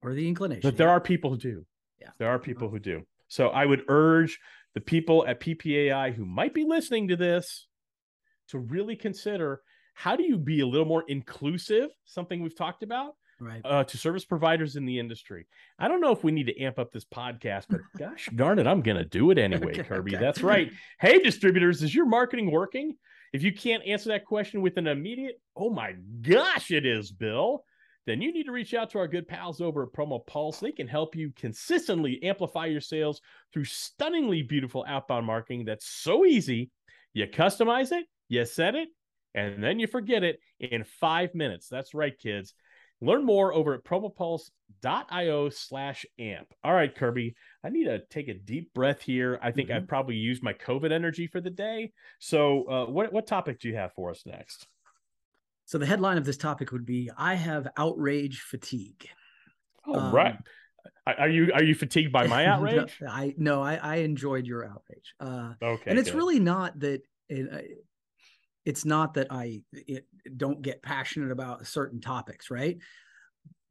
or 0.01 0.13
the 0.13 0.27
inclination. 0.27 0.61
But 0.63 0.77
there 0.77 0.87
yeah. 0.87 0.93
are 0.93 0.99
people 0.99 1.29
who 1.29 1.37
do. 1.37 1.65
Yeah. 1.99 2.09
There 2.17 2.29
are 2.29 2.39
people 2.39 2.69
who 2.69 2.79
do. 2.79 3.05
So 3.27 3.49
I 3.49 3.65
would 3.65 3.83
urge 3.87 4.39
the 4.73 4.81
people 4.81 5.25
at 5.27 5.41
PPAI 5.41 6.13
who 6.13 6.25
might 6.25 6.53
be 6.53 6.63
listening 6.63 7.07
to 7.09 7.15
this 7.15 7.67
to 8.49 8.59
really 8.59 8.95
consider 8.95 9.61
how 9.93 10.15
do 10.15 10.23
you 10.23 10.37
be 10.37 10.61
a 10.61 10.67
little 10.67 10.85
more 10.85 11.03
inclusive, 11.07 11.89
something 12.05 12.41
we've 12.41 12.55
talked 12.55 12.81
about, 12.83 13.15
right. 13.39 13.61
uh, 13.65 13.83
to 13.83 13.97
service 13.97 14.25
providers 14.25 14.75
in 14.75 14.85
the 14.85 14.99
industry. 14.99 15.47
I 15.77 15.87
don't 15.87 16.01
know 16.01 16.11
if 16.11 16.23
we 16.23 16.31
need 16.31 16.47
to 16.47 16.59
amp 16.61 16.79
up 16.79 16.91
this 16.91 17.05
podcast, 17.05 17.65
but 17.69 17.81
gosh 17.97 18.29
darn 18.35 18.59
it, 18.59 18.67
I'm 18.67 18.81
going 18.81 18.97
to 18.97 19.05
do 19.05 19.31
it 19.31 19.37
anyway, 19.37 19.71
Okay, 19.73 19.83
Kirby. 19.83 20.15
okay. 20.15 20.23
That's 20.23 20.41
right. 20.41 20.71
Hey, 20.99 21.19
distributors, 21.19 21.83
is 21.83 21.93
your 21.93 22.05
marketing 22.05 22.51
working? 22.51 22.95
If 23.33 23.43
you 23.43 23.53
can't 23.53 23.83
answer 23.85 24.09
that 24.09 24.25
question 24.25 24.61
with 24.61 24.77
an 24.77 24.87
immediate, 24.87 25.39
oh 25.55 25.69
my 25.69 25.95
gosh, 26.21 26.71
it 26.71 26.85
is, 26.85 27.11
Bill, 27.11 27.63
then 28.11 28.21
you 28.21 28.33
need 28.33 28.43
to 28.43 28.51
reach 28.51 28.73
out 28.73 28.89
to 28.89 28.99
our 28.99 29.07
good 29.07 29.25
pals 29.25 29.61
over 29.61 29.83
at 29.83 29.93
Promo 29.93 30.25
Pulse. 30.27 30.59
They 30.59 30.73
can 30.73 30.87
help 30.87 31.15
you 31.15 31.31
consistently 31.37 32.21
amplify 32.23 32.65
your 32.65 32.81
sales 32.81 33.21
through 33.53 33.63
stunningly 33.63 34.41
beautiful 34.41 34.83
outbound 34.85 35.25
marketing 35.25 35.63
that's 35.63 35.87
so 35.87 36.25
easy. 36.25 36.71
You 37.13 37.27
customize 37.27 37.93
it, 37.93 38.05
you 38.27 38.43
set 38.43 38.75
it, 38.75 38.89
and 39.33 39.63
then 39.63 39.79
you 39.79 39.87
forget 39.87 40.25
it 40.25 40.39
in 40.59 40.83
five 40.83 41.33
minutes. 41.33 41.69
That's 41.69 41.93
right, 41.93 42.17
kids. 42.19 42.53
Learn 42.99 43.23
more 43.23 43.53
over 43.53 43.73
at 43.73 43.85
promopulse.io 43.85 45.49
slash 45.49 46.05
amp. 46.19 46.53
All 46.65 46.73
right, 46.73 46.93
Kirby, 46.93 47.35
I 47.63 47.69
need 47.69 47.85
to 47.85 48.01
take 48.09 48.27
a 48.27 48.33
deep 48.33 48.73
breath 48.73 49.01
here. 49.01 49.39
I 49.41 49.51
think 49.51 49.71
I've 49.71 49.87
probably 49.87 50.15
used 50.15 50.43
my 50.43 50.53
COVID 50.53 50.91
energy 50.91 51.27
for 51.27 51.39
the 51.39 51.49
day. 51.49 51.93
So, 52.19 52.65
uh, 52.69 52.85
what, 52.91 53.13
what 53.13 53.25
topic 53.25 53.61
do 53.61 53.69
you 53.69 53.75
have 53.75 53.93
for 53.93 54.11
us 54.11 54.23
next? 54.25 54.67
So 55.71 55.77
the 55.77 55.85
headline 55.85 56.17
of 56.17 56.25
this 56.25 56.35
topic 56.35 56.73
would 56.73 56.85
be 56.85 57.09
I 57.17 57.35
have 57.35 57.65
outrage 57.77 58.41
fatigue. 58.41 59.07
All 59.87 59.97
Um, 59.97 60.13
right. 60.13 60.35
Are- 61.07 61.19
Are 61.21 61.29
you 61.29 61.49
are 61.53 61.63
you 61.63 61.73
fatigued 61.75 62.11
by 62.11 62.27
my 62.35 62.45
outrage? 62.45 62.97
no, 62.99 63.07
I 63.07 63.33
no, 63.37 63.61
I, 63.63 63.75
I 63.75 63.95
enjoyed 64.09 64.45
your 64.45 64.65
outrage. 64.65 65.15
Uh 65.21 65.53
Okay. 65.61 65.89
and 65.89 65.97
it's 65.97 66.11
good. 66.11 66.17
really 66.17 66.41
not 66.41 66.77
that 66.81 67.03
it, 67.29 67.53
uh, 67.53 67.61
it's 68.65 68.83
not 68.83 69.13
that 69.13 69.27
I 69.31 69.61
it, 69.71 70.05
don't 70.35 70.61
get 70.61 70.83
passionate 70.83 71.31
about 71.31 71.65
certain 71.65 72.01
topics, 72.01 72.51
right? 72.51 72.77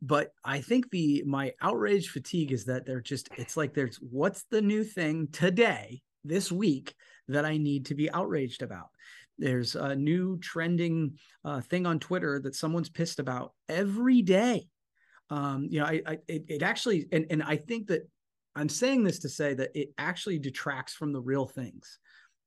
But 0.00 0.32
I 0.42 0.62
think 0.62 0.90
the 0.90 1.22
my 1.26 1.52
outrage 1.60 2.08
fatigue 2.08 2.50
is 2.50 2.64
that 2.64 2.86
they're 2.86 3.02
just 3.02 3.28
it's 3.36 3.58
like 3.58 3.74
there's 3.74 3.98
what's 3.98 4.44
the 4.50 4.62
new 4.62 4.84
thing 4.84 5.28
today 5.32 6.00
this 6.24 6.50
week 6.50 6.94
that 7.28 7.44
I 7.44 7.58
need 7.58 7.86
to 7.86 7.94
be 7.94 8.10
outraged 8.10 8.62
about. 8.62 8.88
There's 9.40 9.74
a 9.74 9.96
new 9.96 10.38
trending 10.38 11.18
uh, 11.44 11.62
thing 11.62 11.86
on 11.86 11.98
Twitter 11.98 12.38
that 12.40 12.54
someone's 12.54 12.90
pissed 12.90 13.18
about 13.18 13.54
every 13.68 14.22
day. 14.22 14.68
Um, 15.30 15.66
you 15.70 15.80
know, 15.80 15.86
I, 15.86 16.02
I 16.06 16.18
it, 16.28 16.44
it 16.48 16.62
actually 16.62 17.06
and 17.10 17.26
and 17.30 17.42
I 17.42 17.56
think 17.56 17.88
that 17.88 18.08
I'm 18.54 18.68
saying 18.68 19.04
this 19.04 19.20
to 19.20 19.28
say 19.28 19.54
that 19.54 19.70
it 19.74 19.88
actually 19.96 20.38
detracts 20.38 20.92
from 20.92 21.12
the 21.12 21.20
real 21.20 21.46
things 21.46 21.98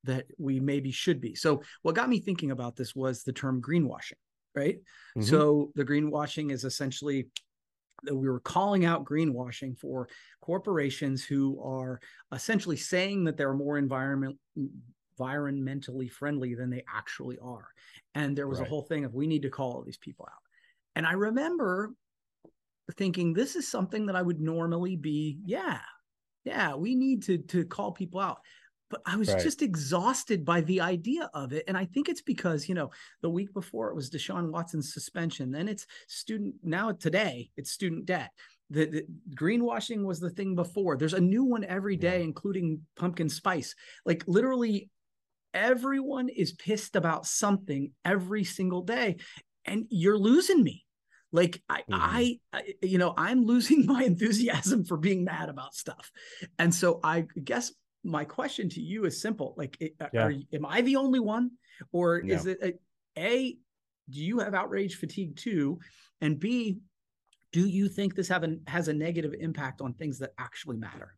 that 0.04 0.26
we 0.38 0.60
maybe 0.60 0.92
should 0.92 1.20
be. 1.20 1.34
So 1.34 1.64
what 1.82 1.96
got 1.96 2.10
me 2.10 2.20
thinking 2.20 2.52
about 2.52 2.76
this 2.76 2.94
was 2.94 3.24
the 3.24 3.34
term 3.34 3.62
greenwashing, 3.62 4.20
right? 4.54 4.78
Mhm. 5.18 5.24
So 5.24 5.72
the 5.76 5.86
greenwashing 5.86 6.52
is 6.52 6.64
essentially 6.64 7.28
that 8.04 8.16
we 8.16 8.28
were 8.28 8.42
calling 8.42 8.86
out 8.86 9.06
greenwashing 9.06 9.78
for 9.80 10.10
corporations 10.42 11.24
who 11.24 11.62
are 11.64 12.02
essentially 12.34 12.76
saying 12.76 13.24
that 13.24 13.38
they're 13.38 13.54
more 13.54 13.78
environment 13.78 14.38
environmentally 15.20 16.10
friendly 16.12 16.56
than 16.56 16.70
they 16.70 16.84
actually 16.94 17.38
are. 17.40 17.68
And 18.16 18.38
there 18.38 18.48
was 18.48 18.60
a 18.60 18.66
whole 18.66 18.84
thing 18.84 19.06
of 19.06 19.14
we 19.14 19.28
need 19.28 19.42
to 19.44 19.50
call 19.50 19.74
all 19.74 19.84
these 19.84 19.98
people 19.98 20.28
out. 20.32 20.42
And 20.96 21.06
I 21.06 21.14
remember 21.14 21.94
thinking 22.98 23.34
this 23.34 23.56
is 23.56 23.68
something 23.68 24.06
that 24.08 24.16
I 24.16 24.22
would 24.22 24.40
normally 24.42 24.96
be, 24.96 25.40
yeah, 25.46 25.80
yeah, 26.44 26.76
we 26.76 26.96
need 26.96 27.24
to 27.24 27.38
to 27.38 27.66
call 27.66 27.92
people 27.92 28.20
out. 28.20 28.40
But 28.90 29.02
I 29.06 29.16
was 29.16 29.30
Right. 29.30 29.42
just 29.42 29.64
exhausted 29.64 30.46
by 30.46 30.62
the 30.62 30.80
idea 30.82 31.30
of 31.34 31.52
it. 31.52 31.64
And 31.68 31.76
I 31.76 31.86
think 31.86 32.10
it's 32.10 32.22
because, 32.22 32.70
you 32.70 32.76
know, 32.76 32.92
the 33.22 33.30
week 33.30 33.52
before 33.54 33.90
it 33.90 33.96
was 33.96 34.12
Deshaun 34.12 34.52
Watson's 34.52 34.94
suspension. 34.94 35.50
Then 35.52 35.68
it's 35.68 35.88
student 36.08 36.56
now 36.62 36.92
today, 36.92 37.50
it's 37.58 37.72
student 37.72 38.06
debt. 38.06 38.30
The, 38.70 38.86
the 38.86 39.08
greenwashing 39.34 40.04
was 40.04 40.20
the 40.20 40.30
thing 40.30 40.54
before. 40.54 40.96
There's 40.96 41.14
a 41.14 41.20
new 41.22 41.44
one 41.44 41.64
every 41.64 41.96
day, 41.96 42.20
Yeah. 42.20 42.26
including 42.26 42.86
pumpkin 42.96 43.30
spice. 43.30 43.74
Like 44.06 44.24
literally 44.28 44.90
everyone 45.54 46.30
is 46.30 46.52
pissed 46.54 46.96
about 46.96 47.26
something 47.26 47.92
every 48.04 48.44
single 48.44 48.82
day. 48.82 49.18
And 49.66 49.86
you're 49.90 50.18
losing 50.18 50.64
me. 50.64 50.86
Like 51.32 51.62
I, 51.70 51.80
Mhm. 51.82 51.84
I, 51.90 52.40
I, 52.52 52.74
you 52.82 52.98
know, 52.98 53.14
I'm 53.18 53.44
losing 53.46 53.86
my 53.88 54.04
enthusiasm 54.04 54.86
for 54.86 54.98
being 54.98 55.24
mad 55.24 55.50
about 55.50 55.74
stuff. 55.74 56.12
And 56.60 56.74
so 56.74 57.00
I 57.04 57.26
guess 57.44 57.72
my 58.04 58.26
question 58.26 58.70
to 58.70 58.82
you 58.82 59.06
is 59.06 59.22
simple: 59.22 59.56
like, 59.58 59.78
it- 59.80 59.96
Yeah. 60.14 60.24
are, 60.26 60.32
you- 60.32 60.46
am 60.54 60.66
I 60.66 60.82
the 60.82 60.98
only 60.98 61.20
one, 61.20 61.52
or 61.92 62.20
is 62.20 62.46
it 62.46 62.60
a, 62.62 62.74
a? 63.18 63.58
Do 64.10 64.20
you 64.20 64.40
have 64.40 64.54
outrage 64.54 64.96
fatigue 64.96 65.38
too? 65.38 65.80
And 66.20 66.38
B, 66.40 66.80
do 67.54 67.66
you 67.66 67.88
think 67.88 68.16
this 68.16 68.28
have 68.28 68.44
a, 68.44 68.58
has 68.68 68.90
a 68.90 68.94
negative 68.94 69.34
impact 69.40 69.80
on 69.80 69.94
things 69.94 70.20
that 70.20 70.32
actually 70.38 70.78
matter? 70.78 71.16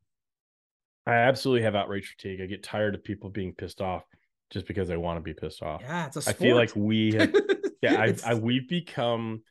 I 1.07 1.15
absolutely 1.15 1.63
have 1.63 1.75
outrage 1.75 2.15
fatigue. 2.15 2.41
I 2.41 2.45
get 2.45 2.63
tired 2.63 2.93
of 2.93 3.03
people 3.03 3.29
being 3.31 3.53
pissed 3.53 3.81
off 3.81 4.03
just 4.51 4.67
because 4.67 4.87
they 4.87 4.97
want 4.97 5.17
to 5.17 5.21
be 5.21 5.33
pissed 5.33 5.61
off. 5.63 5.81
Yeah, 5.81 6.07
it's 6.07 6.17
a 6.17 6.19
I 6.19 6.21
sport. 6.21 6.35
I 6.35 6.43
feel 6.43 6.55
like 6.55 6.75
we 6.75 7.13
have 7.13 7.33
yeah 7.81 8.01
I, 8.01 8.15
I 8.25 8.33
we've 8.35 8.67
become 8.67 9.43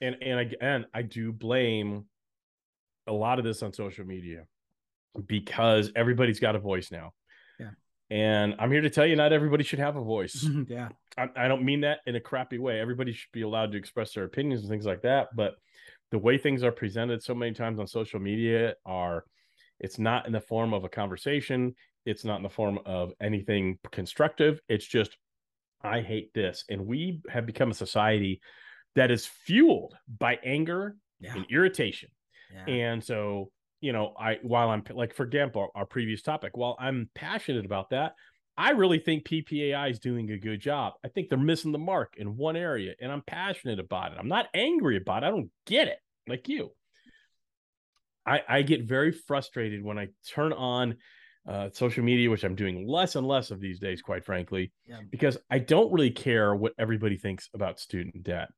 and 0.00 0.16
and 0.22 0.38
again 0.38 0.86
i 0.94 1.02
do 1.02 1.32
blame 1.32 2.04
a 3.06 3.12
lot 3.12 3.38
of 3.38 3.44
this 3.44 3.62
on 3.62 3.72
social 3.72 4.04
media 4.04 4.44
because 5.26 5.90
everybody's 5.96 6.38
got 6.40 6.54
a 6.54 6.58
voice 6.58 6.90
now 6.92 7.12
Yeah. 7.58 7.70
and 8.10 8.54
i'm 8.58 8.70
here 8.70 8.82
to 8.82 8.90
tell 8.90 9.06
you 9.06 9.16
not 9.16 9.32
everybody 9.32 9.64
should 9.64 9.78
have 9.78 9.96
a 9.96 10.02
voice 10.04 10.46
yeah, 10.68 10.90
I, 11.18 11.28
I 11.36 11.48
don't 11.48 11.64
mean 11.64 11.80
that 11.80 11.98
in 12.06 12.14
a 12.16 12.20
crappy 12.20 12.58
way 12.58 12.78
everybody 12.80 13.12
should 13.12 13.32
be 13.32 13.42
allowed 13.42 13.72
to 13.72 13.78
express 13.78 14.12
their 14.14 14.24
opinions 14.24 14.60
and 14.60 14.70
things 14.70 14.86
like 14.86 15.02
that 15.02 15.28
but 15.34 15.54
the 16.10 16.18
way 16.18 16.38
things 16.38 16.62
are 16.62 16.72
presented 16.72 17.22
so 17.22 17.34
many 17.34 17.52
times 17.52 17.80
on 17.80 17.86
social 17.86 18.20
media 18.20 18.74
are 18.84 19.24
it's 19.80 19.98
not 19.98 20.26
in 20.26 20.32
the 20.32 20.40
form 20.40 20.72
of 20.72 20.84
a 20.84 20.88
conversation. 20.88 21.74
It's 22.06 22.24
not 22.24 22.36
in 22.36 22.42
the 22.42 22.48
form 22.48 22.78
of 22.86 23.12
anything 23.20 23.78
constructive. 23.90 24.60
It's 24.68 24.86
just 24.86 25.16
i 25.82 26.02
hate 26.02 26.32
this. 26.34 26.64
And 26.68 26.86
we 26.86 27.22
have 27.30 27.46
become 27.46 27.70
a 27.70 27.74
society 27.74 28.40
that 28.96 29.10
is 29.10 29.26
fueled 29.26 29.94
by 30.18 30.38
anger 30.44 30.96
yeah, 31.20 31.34
and 31.34 31.46
irritation. 31.50 32.10
Yeah. 32.52 32.72
and 32.72 33.04
so 33.04 33.50
you 33.80 33.92
know 33.92 34.12
i 34.18 34.38
while 34.42 34.70
i'm 34.70 34.82
like 34.92 35.14
for 35.14 35.22
example 35.22 35.68
our 35.76 35.86
previous 35.86 36.20
topic 36.20 36.56
while 36.56 36.76
i'm 36.80 37.08
passionate 37.14 37.64
about 37.64 37.90
that 37.90 38.14
i 38.58 38.70
really 38.70 38.98
think 38.98 39.24
ppai 39.24 39.88
is 39.88 40.00
doing 40.00 40.30
a 40.32 40.36
good 40.36 40.60
job. 40.60 40.94
I 41.04 41.08
think 41.08 41.28
they're 41.28 41.38
missing 41.38 41.70
the 41.70 41.78
mark 41.78 42.14
in 42.16 42.36
one 42.36 42.56
area 42.56 42.94
and 43.00 43.12
i'm 43.12 43.22
passionate 43.22 43.78
about 43.78 44.12
it. 44.12 44.18
I'm 44.18 44.28
not 44.28 44.48
angry 44.52 44.96
about 44.96 45.22
it. 45.22 45.26
I 45.26 45.30
don't 45.30 45.50
get 45.64 45.86
it 45.86 45.98
like 46.26 46.48
you 46.48 46.72
i 48.30 48.42
i 48.48 48.62
get 48.62 48.84
very 48.84 49.12
frustrated 49.12 49.82
when 49.84 49.98
i 49.98 50.06
turn 50.34 50.52
on 50.52 50.96
uh, 51.48 51.68
social 51.72 52.04
media 52.04 52.28
which 52.30 52.44
i'm 52.44 52.54
doing 52.54 52.86
less 52.86 53.16
and 53.16 53.26
less 53.26 53.50
of 53.50 53.60
these 53.60 53.78
days 53.80 54.00
quite 54.02 54.24
frankly 54.24 54.72
Yeah. 54.86 55.00
because 55.10 55.36
i 55.50 55.58
don't 55.58 55.92
really 55.92 56.10
care 56.10 56.54
what 56.54 56.72
everybody 56.78 57.16
thinks 57.16 57.48
about 57.54 57.80
student 57.80 58.22
debt 58.22 58.48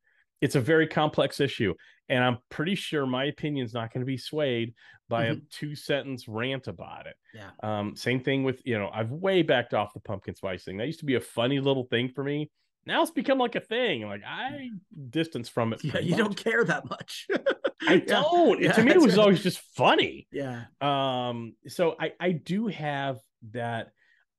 it's 0.41 0.57
a 0.57 0.61
very 0.61 0.87
complex 0.89 1.39
issue 1.41 1.75
and 2.09 2.23
i'm 2.25 2.39
pretty 2.51 2.75
sure 2.75 3.07
my 3.07 3.25
opinion's 3.27 3.73
not 3.73 3.93
going 3.93 4.01
to 4.01 4.07
be 4.07 4.17
swayed 4.19 4.75
by 5.09 5.27
a 5.27 5.37
two 5.51 5.75
sentence 5.77 6.27
rant 6.27 6.67
about 6.67 7.07
it 7.07 7.15
Yeah. 7.35 7.51
um 7.63 7.95
same 7.95 8.21
thing 8.21 8.43
with 8.43 8.61
you 8.65 8.77
know 8.79 8.91
i've 8.93 9.13
way 9.13 9.43
backed 9.43 9.75
off 9.75 9.95
the 9.95 10.01
pumpkin 10.01 10.35
spice 10.35 10.65
thing 10.65 10.77
that 10.79 10.87
used 10.87 11.01
to 11.01 11.07
be 11.07 11.15
a 11.15 11.21
funny 11.21 11.61
little 11.61 11.85
thing 11.85 12.09
for 12.09 12.25
me 12.25 12.51
now 12.87 13.03
it's 13.03 13.11
become 13.11 13.39
like 13.39 13.55
a 13.55 13.61
thing 13.61 14.03
like 14.07 14.23
i 14.27 14.69
distance 15.11 15.49
from 15.49 15.73
it 15.73 15.81
Yeah, 15.85 15.99
you 16.01 16.17
don't 16.17 16.37
care 16.37 16.65
that 16.65 16.89
much. 16.89 17.27
i 17.89 17.99
don't 17.99 18.61
Yeah, 18.61 18.73
to 18.73 18.83
me 18.85 18.93
it 18.93 19.01
was 19.01 19.17
right. 19.17 19.23
always 19.23 19.43
just 19.43 19.61
funny 19.77 20.27
Yeah, 20.33 20.65
um 20.81 21.55
so 21.69 21.97
i 22.01 22.13
i 22.21 22.33
do 22.33 22.67
have 22.69 23.19
that 23.53 23.91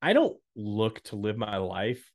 i 0.01 0.13
don't 0.13 0.37
look 0.55 1.01
to 1.05 1.15
live 1.15 1.37
my 1.37 1.57
life 1.57 2.09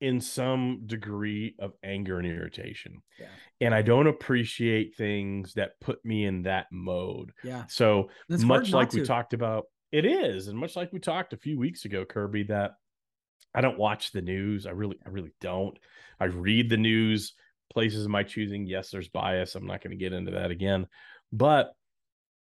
in 0.00 0.20
some 0.20 0.82
degree 0.86 1.54
of 1.60 1.74
anger 1.84 2.18
and 2.18 2.26
irritation. 2.26 3.00
Yeah. 3.20 3.26
And 3.60 3.72
I 3.72 3.82
don't 3.82 4.08
appreciate 4.08 4.96
things 4.96 5.54
that 5.54 5.78
put 5.80 6.04
me 6.04 6.24
in 6.24 6.42
that 6.42 6.66
mode. 6.72 7.30
Yeah. 7.44 7.66
So 7.68 8.10
much 8.28 8.72
like 8.72 8.92
we 8.92 9.04
talked 9.04 9.32
about, 9.32 9.66
it 9.92 10.04
is, 10.04 10.48
and 10.48 10.58
much 10.58 10.74
like 10.74 10.92
we 10.92 10.98
talked 10.98 11.34
a 11.34 11.36
few 11.36 11.56
weeks 11.56 11.84
ago, 11.84 12.04
Kirby, 12.04 12.42
that 12.44 12.72
I 13.54 13.60
don't 13.60 13.78
watch 13.78 14.12
the 14.12 14.22
news. 14.22 14.66
I 14.66 14.70
really, 14.70 14.98
I 15.04 15.10
really 15.10 15.32
don't. 15.40 15.78
I 16.20 16.26
read 16.26 16.70
the 16.70 16.76
news, 16.76 17.34
places 17.72 18.04
of 18.04 18.10
my 18.10 18.22
choosing. 18.22 18.66
Yes, 18.66 18.90
there's 18.90 19.08
bias. 19.08 19.54
I'm 19.54 19.66
not 19.66 19.82
going 19.82 19.90
to 19.90 19.96
get 20.02 20.12
into 20.12 20.32
that 20.32 20.50
again, 20.50 20.86
but 21.32 21.72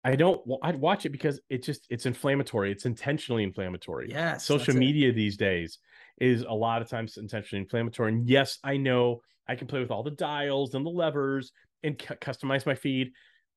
I 0.03 0.15
don't. 0.15 0.41
I'd 0.63 0.79
watch 0.79 1.05
it 1.05 1.09
because 1.09 1.39
it 1.49 1.63
just 1.63 1.85
it's 1.89 2.05
inflammatory. 2.05 2.71
It's 2.71 2.85
intentionally 2.85 3.43
inflammatory. 3.43 4.09
Yes. 4.09 4.45
Social 4.45 4.65
that's 4.65 4.75
it. 4.75 4.79
media 4.79 5.11
these 5.11 5.37
days 5.37 5.79
is 6.19 6.41
a 6.43 6.53
lot 6.53 6.81
of 6.81 6.89
times 6.89 7.17
intentionally 7.17 7.61
inflammatory. 7.63 8.11
And 8.13 8.27
yes, 8.29 8.57
I 8.63 8.77
know 8.77 9.21
I 9.47 9.55
can 9.55 9.67
play 9.67 9.79
with 9.79 9.91
all 9.91 10.03
the 10.03 10.11
dials 10.11 10.75
and 10.75 10.85
the 10.85 10.89
levers 10.89 11.51
and 11.83 11.97
cu- 11.97 12.15
customize 12.15 12.65
my 12.65 12.75
feed. 12.75 13.11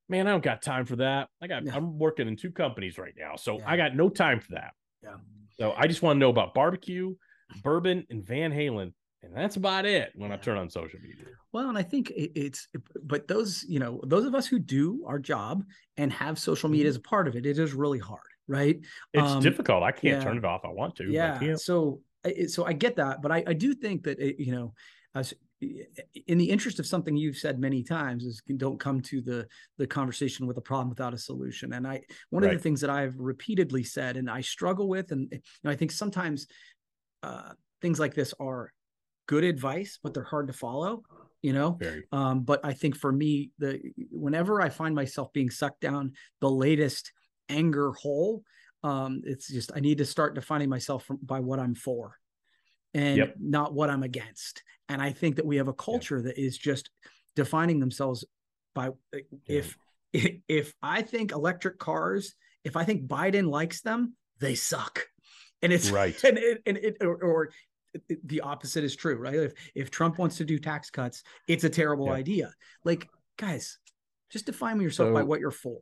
Man, 0.09 0.26
I 0.26 0.31
don't 0.31 0.42
got 0.42 0.61
time 0.61 0.87
for 0.87 0.96
that. 0.96 1.29
I 1.40 1.46
got 1.46 1.64
Yeah. 1.64 1.76
I'm 1.76 1.98
working 1.98 2.26
in 2.26 2.37
two 2.37 2.50
companies 2.50 2.98
right 2.98 3.14
now, 3.16 3.37
so 3.37 3.59
Yeah. 3.59 3.64
I 3.70 3.76
got 3.76 3.94
no 3.94 4.09
time 4.09 4.40
for 4.40 4.53
that. 4.53 4.72
Yeah. 5.05 5.16
So 5.59 5.72
I 5.76 5.87
just 5.87 6.03
want 6.03 6.16
to 6.16 6.18
know 6.18 6.31
about 6.31 6.53
barbecue, 6.53 7.14
bourbon, 7.62 8.06
and 8.10 8.24
Van 8.24 8.52
Halen, 8.52 8.92
and 9.22 9.34
that's 9.36 9.56
about 9.56 9.84
it 9.86 10.12
when 10.14 10.32
I 10.32 10.36
turn 10.36 10.56
on 10.58 10.70
social 10.70 10.98
media. 11.00 11.26
Well, 11.52 11.68
and 11.68 11.76
I 11.76 11.82
think 11.82 12.10
it, 12.10 12.32
it's, 12.34 12.68
but 13.02 13.28
those, 13.28 13.64
you 13.68 13.78
know, 13.78 14.00
those 14.06 14.24
of 14.24 14.34
us 14.34 14.46
who 14.46 14.58
do 14.58 15.04
our 15.06 15.18
job 15.18 15.64
and 15.96 16.12
have 16.12 16.38
social 16.38 16.68
media 16.68 16.86
Mhm. 16.86 16.90
as 16.90 16.96
a 16.96 17.00
part 17.00 17.28
of 17.28 17.36
it, 17.36 17.44
it 17.46 17.58
is 17.58 17.74
really 17.74 17.98
hard, 17.98 18.20
right? 18.48 18.78
It's 19.12 19.22
Um, 19.30 19.42
difficult. 19.42 19.82
I 19.82 19.92
can't 19.92 20.18
yeah. 20.18 20.24
turn 20.24 20.38
it 20.38 20.44
off. 20.44 20.62
I 20.64 20.68
want 20.68 20.96
to. 20.96 21.10
yeah 21.10 21.54
so 21.56 22.00
so 22.48 22.66
i 22.66 22.72
get 22.74 22.96
that 22.96 23.22
but 23.22 23.32
i, 23.32 23.42
I 23.46 23.54
do 23.54 23.72
think 23.72 24.02
that 24.02 24.18
it, 24.20 24.38
you 24.38 24.52
know 24.52 24.74
as 25.14 25.32
in 26.26 26.36
the 26.36 26.50
interest 26.50 26.78
of 26.78 26.86
something 26.86 27.16
you've 27.16 27.38
said 27.38 27.58
many 27.58 27.82
times 27.82 28.24
is 28.24 28.42
don't 28.58 28.78
come 28.78 29.00
to 29.00 29.22
the 29.22 29.46
the 29.78 29.86
conversation 29.86 30.46
with 30.46 30.58
a 30.58 30.60
problem 30.60 30.90
without 30.90 31.14
a 31.14 31.18
solution 31.18 31.72
and 31.72 31.86
i 31.88 32.02
one 32.28 32.44
of 32.44 32.50
the 32.50 32.58
things 32.58 32.78
that 32.82 32.90
i've 32.90 33.16
repeatedly 33.18 33.82
said 33.82 34.18
and 34.18 34.28
i 34.30 34.42
struggle 34.42 34.86
with 34.86 35.12
and 35.12 35.28
you 35.32 35.40
know 35.64 35.70
i 35.70 35.74
think 35.76 35.90
sometimes 35.90 36.46
uh 37.22 37.52
things 37.83 37.98
like 37.98 38.14
this 38.14 38.35
are 38.40 38.72
good 39.26 39.44
advice 39.44 39.98
but 40.02 40.14
they're 40.14 40.24
hard 40.24 40.46
to 40.46 40.52
follow 40.52 41.02
you 41.42 41.52
know? 41.52 41.78
Um, 42.12 42.42
but 42.42 42.61
I 42.64 42.72
think 42.72 42.96
for 42.96 43.11
me, 43.12 43.50
the 43.59 43.80
whenever 44.11 44.61
I 44.61 44.68
find 44.68 44.94
myself 44.94 45.33
being 45.33 45.50
sucked 45.50 45.80
down 45.80 46.12
the 46.40 46.50
latest 46.50 47.12
anger 47.48 47.92
hole, 47.92 48.42
um, 48.83 49.22
it's 49.24 49.48
just 49.48 49.72
I 49.74 49.80
need 49.80 49.98
to 49.98 50.04
start 50.04 50.35
defining 50.35 50.68
myself 50.68 51.04
from, 51.04 51.18
by 51.22 51.40
what 51.40 51.59
I'm 51.59 51.74
for, 51.74 52.16
and 52.94 53.18
Yep. 53.18 53.35
not 53.40 53.74
what 53.74 53.90
I'm 53.90 54.02
against. 54.02 54.62
And 54.88 55.00
I 55.00 55.12
think 55.12 55.37
that 55.37 55.46
we 55.46 55.56
have 55.56 55.68
a 55.68 55.72
culture 55.72 56.20
that 56.22 56.38
is 56.38 56.59
just 56.59 56.90
defining 57.37 57.80
themselves 57.80 58.24
by 58.74 58.90
if 59.46 59.76
if 60.12 60.74
I 60.83 61.02
think 61.02 61.33
electric 61.33 61.78
cars, 61.78 62.35
if 62.64 62.76
I 62.76 62.85
think 62.85 63.06
Biden 63.06 63.48
likes 63.48 63.80
them, 63.80 64.14
they 64.40 64.56
suck, 64.56 65.06
and 65.62 65.73
it's 65.73 65.90
Right. 65.90 66.23
and 66.25 66.38
it, 66.38 66.62
and 66.66 66.77
it 66.77 66.96
or, 67.01 67.16
or 67.23 67.51
the 68.25 68.40
opposite 68.40 68.85
is 68.85 68.94
true, 68.94 69.16
right? 69.16 69.35
If 69.35 69.53
if 69.75 69.90
Trump 69.90 70.18
wants 70.18 70.37
to 70.38 70.44
do 70.44 70.59
tax 70.59 70.90
cuts, 70.90 71.23
it's 71.49 71.64
a 71.64 71.70
terrible 71.70 72.07
Yeah. 72.07 72.12
idea. 72.12 72.55
Like, 72.85 73.09
guys, 73.37 73.79
just 74.31 74.46
define 74.46 74.81
yourself 74.81 75.12
by 75.12 75.23
what 75.23 75.40
you're 75.40 75.51
for. 75.51 75.81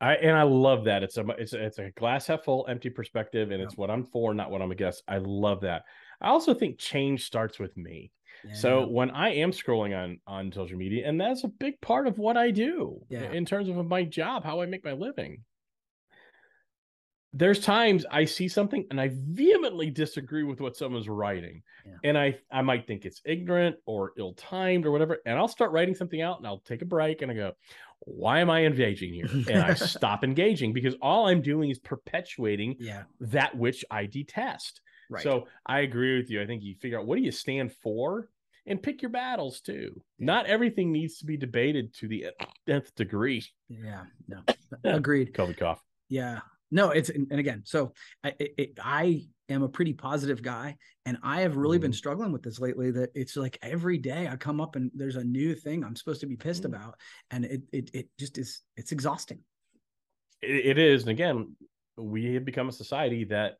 I 0.00 0.14
and 0.14 0.36
I 0.36 0.44
love 0.44 0.84
that. 0.84 1.02
It's 1.02 1.16
a 1.16 1.26
it's 1.38 1.54
a, 1.54 1.64
it's 1.64 1.78
a 1.78 1.90
glass 1.90 2.28
half 2.28 2.44
full, 2.44 2.66
empty 2.68 2.88
perspective, 2.88 3.50
and 3.50 3.58
Yeah. 3.60 3.66
it's 3.66 3.76
what 3.76 3.90
I'm 3.90 4.04
for, 4.04 4.32
not 4.32 4.50
what 4.52 4.62
I'm 4.62 4.70
against. 4.70 5.02
I 5.08 5.18
love 5.18 5.62
that. 5.62 5.82
I 6.20 6.28
also 6.28 6.54
think 6.54 6.78
change 6.78 7.24
starts 7.24 7.58
with 7.58 7.76
me. 7.76 8.12
So 8.54 8.86
when 8.86 9.10
I 9.10 9.30
am 9.30 9.50
scrolling 9.50 9.98
on 10.00 10.20
on 10.24 10.52
social 10.52 10.78
media, 10.78 11.08
and 11.08 11.20
that's 11.20 11.42
a 11.42 11.48
big 11.48 11.80
part 11.80 12.06
of 12.06 12.18
what 12.18 12.36
I 12.36 12.52
do 12.52 13.04
Yeah. 13.08 13.32
in 13.32 13.44
terms 13.44 13.68
of 13.68 13.84
my 13.88 14.04
job, 14.04 14.44
how 14.44 14.60
I 14.60 14.66
make 14.66 14.84
my 14.84 14.92
living. 14.92 15.42
There's 17.34 17.60
times 17.60 18.06
I 18.10 18.24
see 18.24 18.48
something 18.48 18.86
and 18.90 19.00
I 19.00 19.10
vehemently 19.12 19.90
disagree 19.90 20.44
with 20.44 20.60
what 20.60 20.76
someone's 20.76 21.08
writing. 21.08 21.62
Yeah. 21.84 21.96
And 22.04 22.18
I 22.18 22.38
I 22.50 22.62
might 22.62 22.86
think 22.86 23.04
it's 23.04 23.20
ignorant 23.24 23.76
or 23.84 24.12
ill-timed 24.18 24.86
or 24.86 24.90
whatever. 24.90 25.18
And 25.26 25.38
I'll 25.38 25.48
start 25.48 25.72
writing 25.72 25.94
something 25.94 26.22
out 26.22 26.38
and 26.38 26.46
I'll 26.46 26.60
take 26.60 26.80
a 26.82 26.86
break 26.86 27.20
and 27.22 27.30
I 27.30 27.34
go, 27.34 27.52
why 28.00 28.38
am 28.40 28.48
I 28.48 28.64
engaging 28.64 29.12
here? 29.12 29.26
And 29.48 29.62
I 29.62 29.74
stop 29.74 30.24
engaging 30.24 30.72
because 30.72 30.94
all 31.02 31.26
I'm 31.28 31.42
doing 31.42 31.68
is 31.70 31.78
perpetuating 31.78 32.76
yeah, 32.80 33.02
that 33.20 33.56
which 33.56 33.84
I 33.90 34.06
detest. 34.06 34.80
right. 35.10 35.22
So 35.22 35.48
I 35.66 35.80
agree 35.80 36.16
with 36.16 36.30
you. 36.30 36.40
I 36.40 36.46
think 36.46 36.62
you 36.62 36.76
figure 36.80 36.98
out 36.98 37.06
what 37.06 37.16
do 37.16 37.22
you 37.22 37.32
stand 37.32 37.72
for 37.72 38.30
and 38.66 38.82
pick 38.82 39.02
your 39.02 39.10
battles 39.10 39.60
too. 39.60 40.00
Yeah. 40.18 40.26
Not 40.26 40.46
everything 40.46 40.92
needs 40.92 41.18
to 41.18 41.26
be 41.26 41.36
debated 41.36 41.92
to 41.94 42.08
the 42.08 42.26
nth 42.66 42.94
degree. 42.94 43.44
yeah, 43.68 44.04
no, 44.28 44.40
agreed. 44.84 45.34
COVID 45.34 45.58
cough. 45.58 45.82
Yeah, 46.08 46.40
no, 46.70 46.90
it's 46.90 47.08
and 47.10 47.30
again, 47.32 47.62
so 47.64 47.92
I 48.24 48.34
it, 48.38 48.78
I 48.82 49.26
am 49.48 49.62
a 49.62 49.68
pretty 49.68 49.94
positive 49.94 50.42
guy, 50.42 50.76
and 51.06 51.16
I 51.22 51.40
have 51.40 51.56
really 51.56 51.78
been 51.78 51.92
Mhm. 51.92 51.94
struggling 51.96 52.32
with 52.32 52.42
this 52.42 52.60
lately. 52.60 52.90
That 52.90 53.10
it's 53.14 53.36
like 53.36 53.58
every 53.62 53.98
day 53.98 54.28
I 54.28 54.36
come 54.36 54.60
up 54.60 54.76
and 54.76 54.90
there's 54.94 55.16
a 55.16 55.24
new 55.24 55.54
thing 55.54 55.82
I'm 55.84 55.96
supposed 55.96 56.20
to 56.20 56.26
be 56.26 56.36
pissed 56.36 56.62
Mhm. 56.64 56.66
about, 56.74 56.96
and 57.30 57.44
it 57.44 57.62
it 57.72 57.90
it 57.94 58.08
just 58.18 58.36
is 58.38 58.60
it's 58.76 58.92
exhausting. 58.92 59.42
It, 60.42 60.66
it 60.66 60.78
is. 60.78 61.02
And 61.02 61.10
again, 61.10 61.56
we 61.96 62.34
have 62.34 62.44
become 62.44 62.68
a 62.68 62.72
society 62.72 63.24
that 63.24 63.56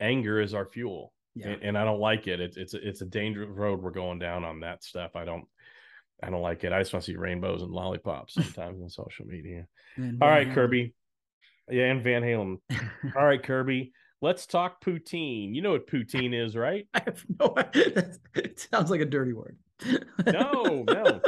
anger 0.00 0.40
is 0.40 0.54
our 0.54 0.66
fuel. 0.66 1.12
Yeah, 1.36 1.48
And, 1.48 1.62
and 1.62 1.78
I 1.78 1.84
don't 1.84 2.00
like 2.00 2.28
it. 2.28 2.40
It's 2.40 2.56
it's 2.56 2.74
a, 2.74 2.88
it's 2.88 3.00
a 3.00 3.06
dangerous 3.06 3.50
road 3.50 3.82
we're 3.82 3.90
going 3.90 4.18
down 4.20 4.44
on 4.44 4.60
that 4.60 4.84
stuff. 4.84 5.16
I 5.16 5.24
don't 5.24 5.44
I 6.22 6.30
don't 6.30 6.42
like 6.42 6.62
it. 6.64 6.72
I 6.72 6.78
just 6.80 6.92
want 6.92 7.04
to 7.04 7.10
see 7.10 7.16
rainbows 7.16 7.62
and 7.62 7.72
lollipops 7.72 8.34
sometimes 8.34 8.80
on 8.80 8.88
social 8.88 9.26
media. 9.26 9.66
All 9.98 10.04
Van. 10.28 10.54
Kirby. 10.54 10.94
Yeah, 11.70 11.84
and 11.86 12.02
Van 12.02 12.22
Halen. 12.22 12.58
All 13.16 13.24
right, 13.24 13.42
Kirby. 13.42 13.92
Let's 14.20 14.46
talk 14.46 14.82
poutine. 14.82 15.54
You 15.54 15.62
know 15.62 15.72
what 15.72 15.86
poutine 15.86 16.34
is, 16.34 16.56
right? 16.56 16.86
I 16.94 17.02
have 17.04 17.24
no. 17.38 17.54
Idea. 17.58 18.14
It 18.34 18.66
sounds 18.72 18.90
like 18.90 19.00
a 19.00 19.06
dirty 19.06 19.32
word. 19.32 19.58
No, 20.26 20.84
no. 20.88 21.20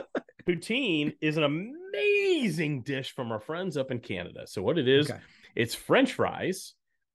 Poutine 0.47 1.15
is 1.21 1.37
an 1.37 1.43
amazing 1.45 2.83
dish 2.83 3.13
from 3.15 3.33
our 3.33 3.41
friends 3.41 3.77
up 3.77 3.91
in 3.91 3.99
Canada. 3.99 4.47
So 4.47 4.63
what 4.63 4.79
it 4.79 4.89
is, 4.89 5.11
Okay. 5.11 5.21
it's 5.55 5.75
French 5.75 6.13
fries 6.15 6.75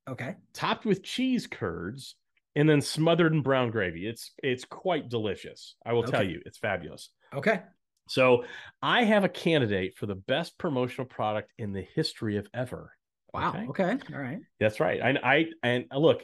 Okay. 0.09 0.35
topped 0.53 0.85
with 0.85 1.01
cheese 1.03 1.47
curds 1.47 2.15
and 2.55 2.69
then 2.69 2.81
smothered 2.81 3.33
in 3.33 3.41
brown 3.41 3.71
gravy. 3.71 4.07
It's 4.07 4.33
it's 4.43 4.65
quite 4.65 5.09
delicious. 5.09 5.75
I 5.85 5.93
will 5.93 6.03
tell 6.03 6.23
you, 6.23 6.41
it's 6.45 6.57
fabulous. 6.57 7.09
Okay. 7.33 7.61
So 8.09 8.43
I 8.81 9.03
have 9.05 9.23
a 9.23 9.29
candidate 9.29 9.95
for 9.95 10.05
the 10.05 10.15
best 10.15 10.57
promotional 10.57 11.05
product 11.07 11.51
in 11.57 11.71
the 11.71 11.85
history 11.95 12.35
of 12.37 12.47
ever. 12.53 12.91
Wow. 13.33 13.49
Okay. 13.69 13.85
Okay. 13.85 13.97
All 14.13 14.19
right. 14.21 14.39
That's 14.59 14.79
right. 14.79 14.99
And 15.01 15.19
I 15.19 15.45
and 15.63 15.85
uh, 15.91 15.97
look, 15.97 16.23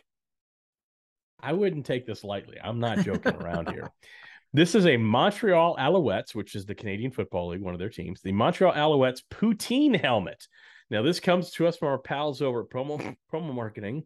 I 1.41 1.54
wouldn't 1.54 1.86
take 1.86 2.06
this 2.06 2.24
lightly. 2.24 2.58
I'm 2.62 2.80
not 2.80 3.00
joking 3.00 3.36
around 3.36 3.70
here. 3.74 3.89
This 4.54 4.76
is 4.76 4.86
a 4.86 4.98
Montreal 4.98 5.76
Alouettes, 5.78 6.34
which 6.34 6.56
is 6.56 6.65
the 6.65 6.76
Canadian 6.76 7.12
Football 7.12 7.50
League, 7.50 7.62
one 7.62 7.74
of 7.74 7.80
their 7.80 7.89
teams. 7.89 8.22
The 8.22 8.32
Montreal 8.32 8.74
Alouettes 8.74 9.22
poutine 9.32 10.00
helmet. 10.00 10.48
Now, 10.89 11.02
this 11.02 11.20
comes 11.20 11.52
to 11.52 11.67
us 11.67 11.78
from 11.78 11.89
our 11.89 11.98
pals 11.98 12.41
over 12.41 12.62
at 12.62 12.70
Promo 12.70 13.15
Promo 13.32 13.54
Marketing. 13.54 14.06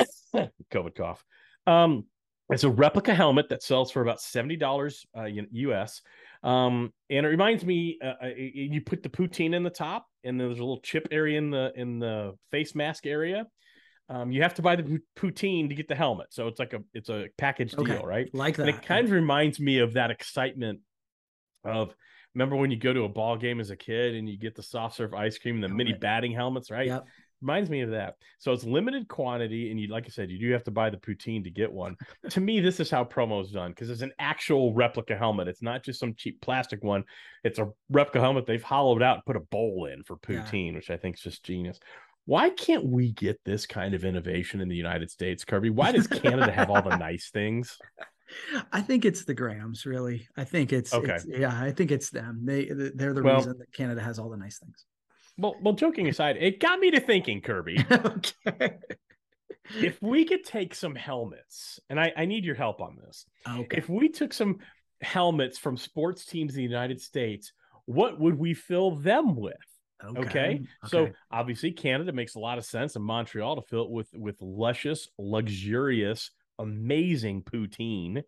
COVID 0.34 0.94
cough. 0.94 1.24
Um, 1.66 2.04
it's 2.50 2.64
a 2.64 2.70
replica 2.70 3.14
helmet 3.14 3.48
that 3.50 3.62
sells 3.62 3.90
for 3.90 4.02
about 4.02 4.20
seventy 4.20 4.56
dollars 4.56 5.06
uh, 5.16 5.24
US. 5.24 6.02
Um, 6.42 6.92
and 7.10 7.26
it 7.26 7.28
reminds 7.28 7.64
me, 7.64 7.98
uh, 8.02 8.14
uh, 8.24 8.28
you 8.36 8.80
put 8.80 9.02
the 9.02 9.08
poutine 9.08 9.54
in 9.54 9.62
the 9.62 9.70
top, 9.70 10.06
and 10.24 10.40
there's 10.40 10.58
a 10.58 10.62
little 10.62 10.80
chip 10.80 11.08
area 11.10 11.38
in 11.38 11.50
the 11.50 11.72
in 11.74 11.98
the 11.98 12.34
face 12.50 12.74
mask 12.74 13.06
area. 13.06 13.46
Um, 14.08 14.32
you 14.32 14.42
have 14.42 14.54
to 14.54 14.62
buy 14.62 14.76
the 14.76 15.00
poutine 15.16 15.68
to 15.68 15.74
get 15.74 15.86
the 15.86 15.94
helmet, 15.94 16.28
so 16.30 16.48
it's 16.48 16.58
like 16.58 16.72
a 16.72 16.80
it's 16.94 17.10
a 17.10 17.26
package 17.38 17.74
Okay. 17.74 17.92
deal, 17.92 18.04
right? 18.04 18.28
Like 18.32 18.56
that. 18.56 18.68
And 18.68 18.70
it 18.70 18.84
kind 18.84 19.04
of 19.04 19.12
reminds 19.12 19.60
me 19.60 19.78
of 19.78 19.94
that 19.94 20.10
excitement 20.10 20.80
of 21.64 21.94
remember 22.34 22.56
when 22.56 22.70
you 22.70 22.76
go 22.76 22.92
to 22.92 23.04
a 23.04 23.08
ball 23.08 23.36
game 23.36 23.60
as 23.60 23.70
a 23.70 23.76
kid 23.76 24.14
and 24.14 24.28
you 24.28 24.38
get 24.38 24.54
the 24.54 24.62
soft 24.62 24.96
serve 24.96 25.14
ice 25.14 25.38
cream 25.38 25.56
and 25.56 25.64
the 25.64 25.68
mini 25.68 25.92
batting 25.92 26.32
helmets, 26.32 26.70
right? 26.70 26.86
Yep. 26.86 27.06
Reminds 27.42 27.70
me 27.70 27.80
of 27.80 27.90
that. 27.90 28.16
So 28.38 28.52
it's 28.52 28.64
limited 28.64 29.08
quantity, 29.08 29.70
and 29.70 29.80
you 29.80 29.88
like 29.88 30.04
I 30.06 30.10
said, 30.10 30.30
you 30.30 30.38
do 30.38 30.50
have 30.52 30.64
to 30.64 30.70
buy 30.70 30.90
the 30.90 30.98
poutine 30.98 31.42
to 31.44 31.50
get 31.50 31.72
one. 31.72 31.96
to 32.30 32.40
me, 32.40 32.60
this 32.60 32.80
is 32.80 32.90
how 32.90 33.04
promo 33.04 33.42
is 33.42 33.50
done 33.50 33.70
because 33.70 33.88
it's 33.90 34.02
an 34.02 34.12
actual 34.18 34.74
replica 34.74 35.16
helmet. 35.16 35.48
It's 35.48 35.62
not 35.62 35.82
just 35.82 35.98
some 36.00 36.14
cheap 36.14 36.40
plastic 36.42 36.84
one. 36.84 37.04
It's 37.44 37.58
a 37.58 37.70
replica 37.88 38.20
helmet 38.20 38.46
they've 38.46 38.62
hollowed 38.62 39.02
out 39.02 39.16
and 39.16 39.24
put 39.24 39.36
a 39.36 39.40
bowl 39.40 39.86
in 39.92 40.02
for 40.04 40.18
Yeah. 40.28 40.42
poutine, 40.42 40.74
which 40.74 40.90
I 40.90 40.96
think 40.98 41.16
is 41.16 41.22
just 41.22 41.42
genius. 41.44 41.80
Why 42.26 42.50
can't 42.50 42.84
we 42.84 43.12
get 43.12 43.40
this 43.44 43.66
kind 43.66 43.94
of 43.94 44.04
innovation 44.04 44.60
in 44.60 44.68
the 44.68 44.76
United 44.76 45.10
States, 45.10 45.44
Kirby? 45.44 45.70
Why 45.70 45.90
does 45.92 46.06
Canada 46.06 46.52
have 46.52 46.70
all 46.70 46.82
the 46.82 46.96
nice 46.98 47.30
things? 47.30 47.78
I 48.70 48.82
think 48.82 49.04
it's 49.04 49.24
the 49.24 49.34
Grahams, 49.34 49.86
really. 49.86 50.28
I 50.36 50.44
think 50.44 50.72
it's, 50.72 50.92
Okay. 50.94 51.14
it's- 51.16 51.26
yeah, 51.26 51.58
I 51.60 51.72
think 51.72 51.90
it's 51.90 52.10
them. 52.10 52.42
They 52.44 52.66
they're 52.66 53.14
the 53.14 53.22
Well- 53.22 53.36
reason 53.36 53.58
that 53.58 53.72
Canada 53.72 54.02
has 54.02 54.18
all 54.18 54.28
the 54.28 54.36
nice 54.36 54.58
things. 54.58 54.84
Well, 55.40 55.56
well, 55.62 55.74
joking 55.74 56.06
aside, 56.08 56.36
it 56.38 56.60
got 56.60 56.78
me 56.78 56.90
to 56.90 57.00
thinking, 57.00 57.40
Kirby. 57.40 57.78
okay. 57.90 58.76
if 59.76 60.00
we 60.02 60.24
could 60.24 60.44
take 60.44 60.74
some 60.74 60.94
helmets, 60.94 61.80
and 61.88 61.98
I, 61.98 62.12
I 62.16 62.24
need 62.26 62.44
your 62.44 62.54
help 62.54 62.80
on 62.80 62.96
this. 62.96 63.24
Okay. 63.48 63.78
If 63.78 63.88
we 63.88 64.08
took 64.10 64.32
some 64.32 64.58
helmets 65.00 65.56
from 65.58 65.76
sports 65.76 66.26
teams 66.26 66.52
in 66.52 66.58
the 66.58 66.62
United 66.62 67.00
States, 67.00 67.52
what 67.86 68.20
would 68.20 68.38
we 68.38 68.52
fill 68.52 68.96
them 68.96 69.34
with? 69.34 69.56
Okay. 70.04 70.62
So 70.86 70.98
okay. 71.00 71.12
obviously 71.30 71.72
Canada 71.72 72.12
makes 72.12 72.34
a 72.34 72.38
lot 72.38 72.58
of 72.58 72.64
sense 72.64 72.96
and 72.96 73.04
Montreal 73.04 73.56
to 73.56 73.62
fill 73.62 73.84
it 73.84 73.90
with 73.90 74.08
with 74.14 74.36
luscious, 74.40 75.08
luxurious, 75.18 76.30
amazing 76.58 77.42
poutine. 77.42 78.22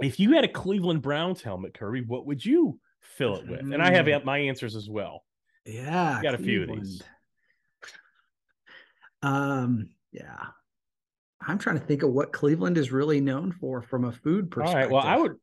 If 0.00 0.20
you 0.20 0.32
had 0.32 0.44
a 0.44 0.48
Cleveland 0.48 1.02
Browns 1.02 1.42
helmet, 1.42 1.74
Kirby, 1.74 2.02
what 2.02 2.26
would 2.26 2.44
you 2.44 2.78
fill 3.00 3.36
it 3.36 3.48
with? 3.48 3.60
And 3.60 3.82
I 3.82 3.92
have 3.92 4.06
Mm. 4.06 4.24
my 4.24 4.38
answers 4.38 4.76
as 4.76 4.88
well. 4.88 5.24
Yeah, 5.68 6.20
got 6.22 6.34
a 6.34 6.38
few 6.38 6.62
of 6.62 6.68
these. 6.68 7.02
Um, 9.22 9.90
yeah. 10.12 10.46
I'm 11.40 11.58
trying 11.58 11.78
to 11.78 11.84
think 11.84 12.02
of 12.02 12.10
what 12.10 12.32
Cleveland 12.32 12.78
is 12.78 12.92
really 12.92 13.20
known 13.20 13.52
for 13.52 13.82
from 13.82 14.04
a 14.04 14.12
food 14.12 14.50
perspective. 14.50 14.76
right. 14.82 14.90
Well, 14.90 15.02
I 15.02 15.16
would 15.16 15.36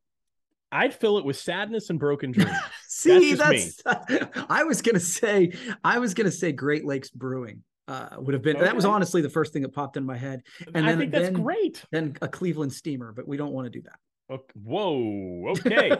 I'd 0.71 0.93
fill 0.93 1.17
it 1.17 1.25
with 1.25 1.37
sadness 1.37 1.89
and 1.89 1.99
broken 1.99 2.31
dreams. 2.31 2.51
See, 2.87 3.35
just 3.35 3.83
that's, 3.85 4.27
I 4.49 4.63
was 4.63 4.81
gonna 4.81 4.99
say, 4.99 5.53
I 5.83 5.99
was 5.99 6.13
gonna 6.13 6.31
say 6.31 6.51
Great 6.51 6.85
Lakes 6.85 7.09
Brewing 7.09 7.63
uh, 7.87 8.09
would 8.17 8.33
have 8.33 8.43
been. 8.43 8.59
That 8.59 8.75
was 8.75 8.85
honestly 8.85 9.21
the 9.21 9.29
first 9.29 9.53
thing 9.53 9.61
that 9.61 9.73
popped 9.73 9.95
in 9.95 10.05
my 10.05 10.17
head. 10.17 10.41
And 10.73 10.85
I 10.85 10.89
then- 10.89 10.97
think 10.99 11.11
that's 11.11 11.25
then- 11.25 11.41
great. 11.41 11.83
Then 11.91 12.17
a 12.21 12.27
Cleveland 12.27 12.73
Steamer, 12.73 13.13
but 13.13 13.27
we 13.27 13.37
don't 13.37 13.53
want 13.53 13.65
to 13.65 13.69
do 13.69 13.81
that. 13.83 13.99
Okay. 14.33 14.59
Whoa. 14.61 15.49
Okay. 15.51 15.91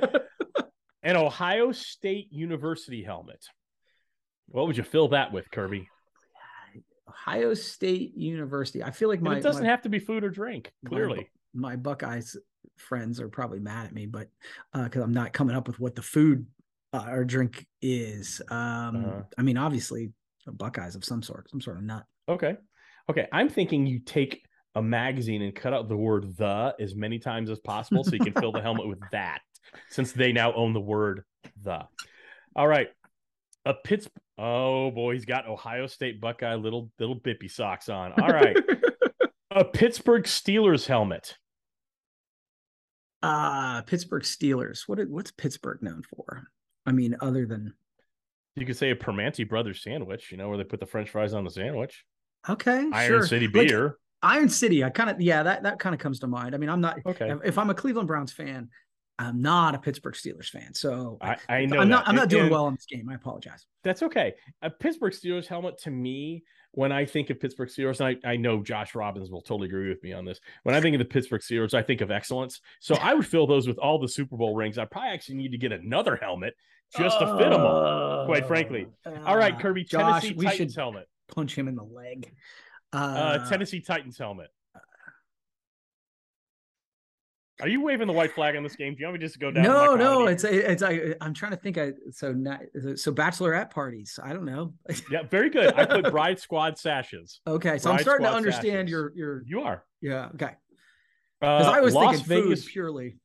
An 1.04 1.16
Ohio 1.16 1.72
State 1.72 2.34
University 2.34 3.04
helmet. 3.04 3.46
What 4.48 4.68
would 4.68 4.78
you 4.78 4.84
fill 4.84 5.10
that 5.10 5.32
with, 5.32 5.50
Kirby? 5.52 5.88
Ohio 7.10 7.54
State 7.54 8.16
University. 8.16 8.84
I 8.84 8.92
feel 8.92 9.10
like 9.10 9.20
And 9.20 9.28
my 9.28 9.38
it 9.38 9.44
doesn't 9.44 9.64
my, 9.64 9.70
have 9.70 9.82
to 9.84 9.90
be 9.90 10.00
food 10.00 10.24
or 10.24 10.30
drink, 10.30 10.72
clearly. 10.86 11.30
Bu- 11.54 11.60
my 11.62 11.76
Buckeyes 11.76 12.38
friends 12.78 13.20
are 13.22 13.30
probably 13.30 13.60
mad 13.60 13.86
at 13.86 13.94
me, 13.94 14.06
but 14.06 14.28
because 14.74 15.02
I'm 15.02 15.14
not 15.14 15.34
coming 15.34 15.56
up 15.56 15.68
with 15.68 15.80
what 15.80 15.96
the 15.96 16.02
food 16.02 16.46
uh, 16.94 17.06
or 17.10 17.24
drink 17.26 17.66
is. 17.82 18.42
Um, 18.50 19.06
Uh-huh. 19.06 19.22
I 19.38 19.42
mean, 19.42 19.58
obviously, 19.58 20.12
Buckeyes 20.46 20.96
of 20.96 21.04
some 21.04 21.24
sort, 21.24 21.50
some 21.50 21.62
sort 21.62 21.78
of 21.78 21.84
nut. 21.84 22.06
Okay. 22.30 22.56
Okay. 23.10 23.28
I'm 23.32 23.50
thinking 23.50 23.86
you 23.88 24.00
take 24.00 24.44
a 24.76 24.82
magazine 24.82 25.42
and 25.42 25.56
cut 25.56 25.74
out 25.74 25.88
the 25.88 25.98
word 25.98 26.36
the 26.38 26.76
as 26.80 26.96
many 26.96 27.18
times 27.18 27.50
as 27.50 27.60
possible 27.60 28.04
so 28.04 28.12
you 28.14 28.20
can 28.20 28.34
fill 28.34 28.52
the 28.52 28.62
helmet 28.62 28.88
with 28.88 29.00
that 29.12 29.40
since 29.90 30.12
they 30.12 30.32
now 30.32 30.54
own 30.54 30.74
the 30.74 30.82
word 30.82 31.24
the. 31.64 31.82
All 32.56 32.68
right. 32.68 32.90
A 33.66 33.74
Pitts. 33.74 34.08
Oh 34.38 34.92
boy, 34.92 35.14
he's 35.14 35.26
got 35.26 35.48
Ohio 35.48 35.88
State 35.88 36.20
Buckeye 36.20 36.56
little 36.56 36.92
little 37.00 37.20
bippy 37.20 37.50
socks 37.50 37.88
on. 37.90 38.12
All 38.14 38.30
right. 38.30 38.58
a 39.52 39.64
Pittsburgh 39.64 40.24
Steelers 40.24 40.86
helmet. 40.86 41.38
Uh 43.22 43.82
Pittsburgh 43.84 44.24
Steelers. 44.24 44.82
What 44.88 45.00
what's 45.08 45.32
Pittsburgh 45.32 45.82
known 45.82 46.04
for? 46.04 46.50
I 46.86 46.92
mean, 46.92 47.16
other 47.22 47.46
than 47.46 47.74
You 48.56 48.66
could 48.66 48.78
say 48.78 48.92
a 48.92 48.96
Primanti 48.96 49.48
Brothers 49.48 49.82
sandwich, 49.82 50.32
you 50.32 50.38
know, 50.38 50.50
where 50.50 50.58
they 50.58 50.64
put 50.64 50.80
the 50.80 50.86
French 50.86 51.10
fries 51.10 51.34
on 51.34 51.44
the 51.44 51.50
sandwich. 51.52 52.04
okay, 52.48 52.86
Iron 52.92 53.08
sure. 53.08 53.26
City 53.28 53.48
Like, 53.48 53.68
beer. 53.70 53.98
Iron 54.22 54.50
City. 54.50 54.84
I 54.84 54.90
kind 54.90 55.10
of 55.10 55.22
yeah, 55.22 55.44
that 55.44 55.64
that 55.64 55.80
kind 55.80 55.94
of 55.96 56.00
comes 56.02 56.20
to 56.20 56.28
mind. 56.28 56.56
I 56.56 56.58
mean, 56.58 56.70
I'm 56.70 56.82
not 56.82 57.00
okay. 57.06 57.32
if, 57.32 57.40
if 57.46 57.58
I'm 57.58 57.70
a 57.70 57.76
Cleveland 57.76 58.08
Browns 58.08 58.32
fan, 58.34 58.70
I'm 59.18 59.42
not 59.42 59.76
a 59.76 59.80
Pittsburgh 59.80 60.14
Steelers 60.16 60.50
fan. 60.50 60.74
So 60.74 61.18
I, 61.22 61.38
I 61.48 61.66
know 61.66 61.80
I'm 61.80 61.88
not 61.90 62.04
that. 62.06 62.10
I'm 62.10 62.16
not 62.16 62.28
doing 62.30 62.44
and- 62.44 62.52
well 62.52 62.68
in 62.68 62.76
this 62.76 62.86
game. 62.86 63.08
I 63.10 63.14
apologize. 63.16 63.66
That's 63.84 64.04
okay. 64.04 64.34
A 64.62 64.70
Pittsburgh 64.70 65.14
Steelers 65.14 65.48
helmet 65.48 65.78
to 65.84 65.92
me, 65.92 66.44
when 66.72 66.92
I 66.92 67.06
think 67.06 67.30
of 67.30 67.40
Pittsburgh 67.40 67.70
Steelers, 67.70 68.02
and 68.02 68.20
I, 68.26 68.32
I 68.32 68.36
know 68.36 68.62
Josh 68.62 68.94
Robbins 68.96 69.32
will 69.32 69.42
totally 69.42 69.68
agree 69.70 69.88
with 69.88 70.04
me 70.04 70.12
on 70.12 70.26
this. 70.26 70.42
When 70.64 70.76
I 70.76 70.82
think 70.82 70.96
of 70.96 71.00
the 71.00 71.06
Pittsburgh 71.06 71.42
Steelers, 71.42 71.74
I 71.74 71.82
think 71.82 72.02
of 72.02 72.12
excellence. 72.12 72.60
So 72.82 72.96
I 72.96 73.14
would 73.14 73.26
fill 73.26 73.48
those 73.48 73.68
with 73.68 73.78
all 73.78 73.98
the 74.00 74.10
Super 74.10 74.36
Bowl 74.36 74.54
rings. 74.56 74.78
I 74.78 74.84
probably 74.86 75.12
actually 75.12 75.36
need 75.36 75.52
to 75.54 75.58
get 75.58 75.72
another 75.72 76.18
helmet 76.18 76.54
just 76.98 77.18
to 77.20 77.38
fit 77.38 77.50
them 77.52 77.62
all. 77.62 78.26
quite 78.26 78.46
frankly. 78.46 78.88
All 79.26 79.38
right, 79.38 79.54
Uh, 79.54 79.60
Kirby, 79.60 79.86
Josh, 79.86 80.24
Tennessee 80.24 80.36
we 80.38 80.46
Titans 80.46 80.74
should 80.74 80.80
helmet. 80.82 81.08
punch 81.30 81.58
him 81.58 81.68
in 81.70 81.76
the 81.76 81.84
leg. 81.84 82.34
Uh, 82.92 82.98
Uh, 82.98 83.50
Tennessee 83.50 83.80
Titans 83.80 84.18
helmet. 84.18 84.50
Are 87.62 87.70
you 87.70 87.82
waving 87.82 88.08
the 88.08 88.14
white 88.14 88.34
flag 88.34 88.56
on 88.58 88.64
this 88.64 88.76
game? 88.76 88.94
Do 88.96 89.00
you 89.00 89.06
want 89.06 89.20
me 89.20 89.26
just 89.26 89.36
to 89.36 89.40
go 89.40 89.50
down? 89.50 89.64
no, 89.64 89.96
no, 89.96 90.26
it's 90.28 90.44
it's 90.44 90.84
I, 90.84 91.16
I'm 91.22 91.34
trying 91.34 91.52
to 91.52 91.58
think. 91.58 91.78
I 91.78 91.94
so 92.12 92.34
not 92.34 92.60
so 92.96 93.14
bachelorette 93.14 93.72
parties. 93.72 94.20
I 94.22 94.34
don't 94.34 94.44
know. 94.46 94.74
yeah, 95.12 95.24
very 95.24 95.50
good. 95.50 95.74
I 95.74 95.86
put 95.86 96.12
bride 96.12 96.40
squad 96.40 96.78
sashes. 96.78 97.40
okay, 97.48 97.78
so 97.78 97.92
I'm 97.92 98.00
starting 98.00 98.26
to 98.26 98.34
understand 98.34 98.90
sashes. 98.90 98.92
your 98.92 99.14
your 99.16 99.44
You 99.48 99.62
are. 99.62 99.84
yeah. 100.02 100.26
Okay, 100.36 100.52
because 101.40 101.68
Uh, 101.68 101.72
I 101.72 101.80
was 101.80 101.94
Las 101.94 102.22
thinking 102.22 102.44
Vegas. 102.44 102.64
food 102.66 102.72
purely. 102.72 103.16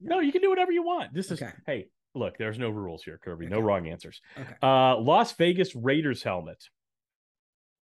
No, 0.00 0.20
you 0.20 0.30
can 0.30 0.42
do 0.42 0.48
whatever 0.50 0.70
you 0.70 0.84
want. 0.84 1.12
This 1.12 1.32
is 1.32 1.42
Okay. 1.42 1.52
hey, 1.66 1.88
look, 2.14 2.38
there's 2.38 2.58
no 2.60 2.70
rules 2.70 3.02
here, 3.02 3.18
Kirby. 3.20 3.46
No 3.46 3.58
wrong 3.58 3.88
answers. 3.88 4.20
Okay. 4.38 4.54
Uh 4.62 4.96
Las 4.98 5.32
Vegas 5.32 5.74
Raiders 5.74 6.22
helmet. 6.22 6.62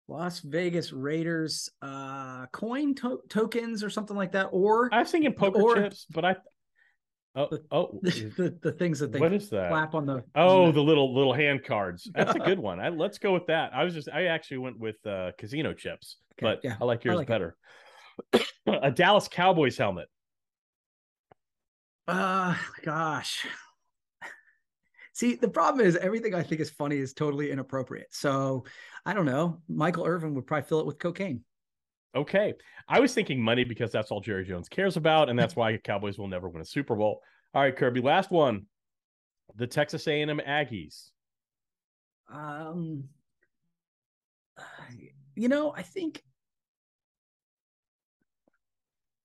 Las 0.09 0.41
Vegas 0.41 0.93
Raiders 0.93 1.69
uh 1.83 2.47
coin 2.53 2.95
to- 2.97 3.21
tokens 3.29 3.83
or 3.83 3.91
something 3.91 4.17
like 4.17 4.33
that, 4.33 4.49
or 4.53 4.89
I 4.93 5.01
was 5.01 5.11
thinking 5.11 5.33
poker 5.33 5.61
Or- 5.61 5.75
chips, 5.77 6.07
but 6.11 6.25
I 6.25 6.37
oh 7.35 7.49
The- 7.51 7.65
oh 7.73 7.99
the, 8.03 8.11
the, 8.37 8.59
the 8.63 8.73
things 8.73 9.01
that 9.01 9.11
they 9.13 9.19
what 9.19 9.33
is 9.33 9.51
that? 9.51 9.71
slap 9.71 9.95
on 9.95 10.07
the 10.07 10.23
Oh, 10.35 10.65
on 10.67 10.75
the 10.75 10.83
little 10.83 11.13
little 11.15 11.33
hand 11.33 11.65
cards. 11.65 12.09
That's 12.15 12.35
a 12.37 12.39
good 12.39 12.59
one. 12.71 12.79
I, 12.81 12.91
let's 12.91 13.19
go 13.19 13.33
with 13.33 13.47
that. 13.47 13.75
I 13.75 13.83
was 13.85 13.95
just 13.95 14.09
I 14.09 14.27
actually 14.27 14.59
went 14.59 14.79
with 14.79 15.05
uh 15.07 15.33
casino 15.39 15.73
chips, 15.75 16.19
Okay, 16.35 16.47
but 16.55 16.61
yeah, 16.63 16.77
I 16.81 16.85
like 16.85 17.03
yours 17.05 17.17
like 17.17 17.27
better. 17.29 17.57
a 18.67 18.91
Dallas 18.93 19.27
Cowboys 19.29 19.77
helmet. 19.77 20.09
Uh 22.09 22.55
gosh. 22.85 23.45
See, 25.17 25.35
the 25.35 25.49
problem 25.49 25.87
is 25.87 25.97
everything 25.97 26.35
I 26.35 26.43
think 26.43 26.61
is 26.61 26.69
funny 26.69 26.99
is 26.99 27.15
totally 27.15 27.51
inappropriate. 27.51 28.09
So 28.11 28.67
I 29.07 29.15
don't 29.15 29.25
know. 29.25 29.63
Michael 29.67 30.05
Irvin 30.05 30.35
would 30.35 30.47
probably 30.47 30.69
fill 30.69 30.81
it 30.81 30.85
with 30.85 30.99
cocaine. 30.99 31.43
Okay. 32.15 32.53
I 32.87 33.01
was 33.01 33.15
thinking 33.15 33.41
money 33.41 33.65
because 33.65 33.91
that's 33.91 34.11
all 34.11 34.21
Jerry 34.21 34.45
Jones 34.45 34.69
cares 34.69 34.99
about, 34.99 35.31
and 35.31 35.39
that's 35.39 35.57
why 35.57 35.75
Cowboys 35.85 36.19
will 36.19 36.29
never 36.29 36.51
win 36.51 36.61
a 36.61 36.67
Super 36.67 36.95
Bowl. 36.95 37.23
All 37.55 37.63
right, 37.63 37.75
Kirby, 37.75 38.03
last 38.03 38.31
one. 38.31 38.67
The 39.55 39.67
Texas 39.67 40.07
A&M 40.07 40.39
Aggies. 40.47 41.09
Um 42.31 43.05
you 45.35 45.49
know, 45.49 45.73
I 45.75 45.81
think 45.81 46.23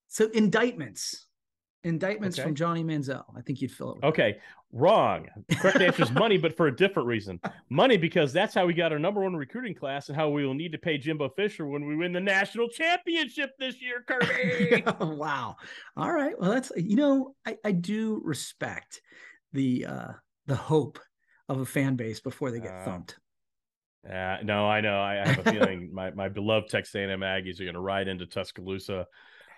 so 0.08 0.30
indictments. 0.30 1.28
Indictments 1.84 2.38
Okay. 2.40 2.46
from 2.48 2.56
Johnny 2.56 2.84
Manziel. 2.84 3.26
I 3.36 3.42
think 3.42 3.62
you'd 3.62 3.72
fill 3.72 3.92
it 3.92 3.96
with 3.98 4.04
Okay, 4.06 4.38
wrong. 4.72 5.28
Correct 5.58 5.82
answer 5.82 6.04
is 6.04 6.12
money, 6.14 6.38
but 6.38 6.56
for 6.56 6.68
a 6.68 6.76
different 6.76 7.08
reason. 7.08 7.40
Money 7.70 7.98
because 7.98 8.34
that's 8.34 8.54
how 8.54 8.66
we 8.66 8.74
got 8.74 8.92
our 8.92 9.00
number 9.00 9.22
one 9.22 9.36
recruiting 9.36 9.76
class, 9.76 10.10
and 10.10 10.16
how 10.16 10.30
we 10.30 10.46
will 10.46 10.54
need 10.54 10.72
to 10.72 10.78
pay 10.78 10.98
Jimbo 10.98 11.30
Fisher 11.30 11.66
when 11.66 11.86
we 11.86 11.96
win 11.96 12.12
the 12.14 12.20
national 12.20 12.70
championship 12.70 13.52
this 13.60 13.82
year, 13.82 14.04
Kirby. 14.08 14.84
wow. 15.16 15.56
All 15.98 16.12
right. 16.12 16.40
Well, 16.40 16.52
that's 16.52 16.72
you 16.76 16.96
know, 16.96 17.36
I, 17.46 17.58
I 17.64 17.72
do 17.72 18.22
respect 18.24 19.02
the 19.54 19.86
uh 19.86 20.08
the 20.48 20.56
hope 20.56 21.00
of 21.50 21.60
a 21.60 21.66
fan 21.66 21.96
base 21.96 22.20
before 22.20 22.52
they 22.52 22.60
get 22.60 22.74
Uh, 22.74 22.86
thumped. 22.86 23.18
Uh, 24.10 24.38
no, 24.44 24.68
I 24.68 24.82
know. 24.82 25.00
I, 25.00 25.22
I 25.22 25.28
have 25.28 25.46
a 25.46 25.52
feeling 25.52 25.92
my, 25.94 26.10
my 26.12 26.28
beloved 26.28 26.70
Texas 26.70 26.96
A&M 26.96 27.20
Aggies 27.20 27.60
are 27.60 27.66
going 27.66 27.76
to 27.76 27.80
ride 27.82 28.08
into 28.08 28.26
Tuscaloosa 28.26 29.06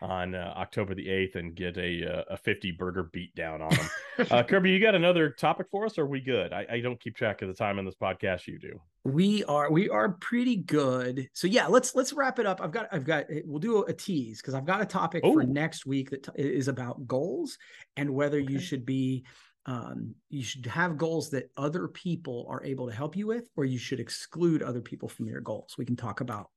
on 0.04 0.36
uh, 0.36 0.54
October 0.58 0.94
the 0.94 1.08
8th 1.08 1.36
and 1.36 1.56
get 1.56 1.78
a 1.78 2.20
uh, 2.20 2.24
a 2.32 2.38
50 2.38 2.72
burger 2.72 3.04
beat 3.04 3.34
down 3.36 3.62
on 3.62 3.70
them. 3.72 3.90
Uh, 4.30 4.44
Kirby, 4.44 4.70
you 4.70 4.80
got 4.80 4.94
another 4.94 5.32
topic 5.32 5.66
for 5.72 5.88
us? 5.88 5.98
Or 5.98 6.04
are 6.04 6.06
we 6.06 6.22
good? 6.22 6.54
I, 6.54 6.68
I 6.70 6.80
don't 6.82 7.00
keep 7.02 7.16
track 7.16 7.42
of 7.42 7.48
the 7.48 7.54
time 7.54 7.80
in 7.80 7.86
this 7.86 7.96
podcast. 7.96 8.46
You 8.46 8.60
do. 8.60 8.80
we 9.04 9.44
are 9.46 9.72
we 9.72 9.90
are 9.90 10.10
pretty 10.10 10.58
good. 10.58 11.28
So 11.34 11.48
yeah, 11.48 11.66
let's 11.66 11.96
let's 11.96 12.14
wrap 12.14 12.38
it 12.38 12.46
up. 12.46 12.62
I've 12.62 12.72
got 12.72 12.90
I've 12.92 13.06
got 13.06 13.26
we'll 13.44 13.58
do 13.58 13.82
a 13.86 13.94
tease 13.94 14.40
because 14.40 14.54
I've 14.54 14.66
got 14.68 14.82
a 14.82 14.86
topic 14.86 15.24
for 15.24 15.42
next 15.44 15.88
week 15.88 16.12
that 16.12 16.24
t- 16.24 16.32
is 16.36 16.68
about 16.68 17.08
goals 17.08 17.58
and 17.98 18.14
whether 18.14 18.40
you 18.40 18.60
should 18.60 18.86
be 18.86 19.24
um 19.66 20.14
you 20.30 20.44
should 20.44 20.66
have 20.68 20.98
goals 20.98 21.32
that 21.32 21.50
other 21.58 21.88
people 21.88 22.46
are 22.50 22.64
able 22.64 22.88
to 22.88 22.94
help 22.94 23.16
you 23.16 23.26
with 23.26 23.50
or 23.56 23.66
you 23.66 23.80
should 23.80 24.00
exclude 24.00 24.62
other 24.62 24.82
people 24.82 25.10
from 25.10 25.26
your 25.26 25.42
goals. 25.42 25.74
We 25.76 25.86
can 25.86 25.96
talk 25.96 26.22
about 26.22 26.50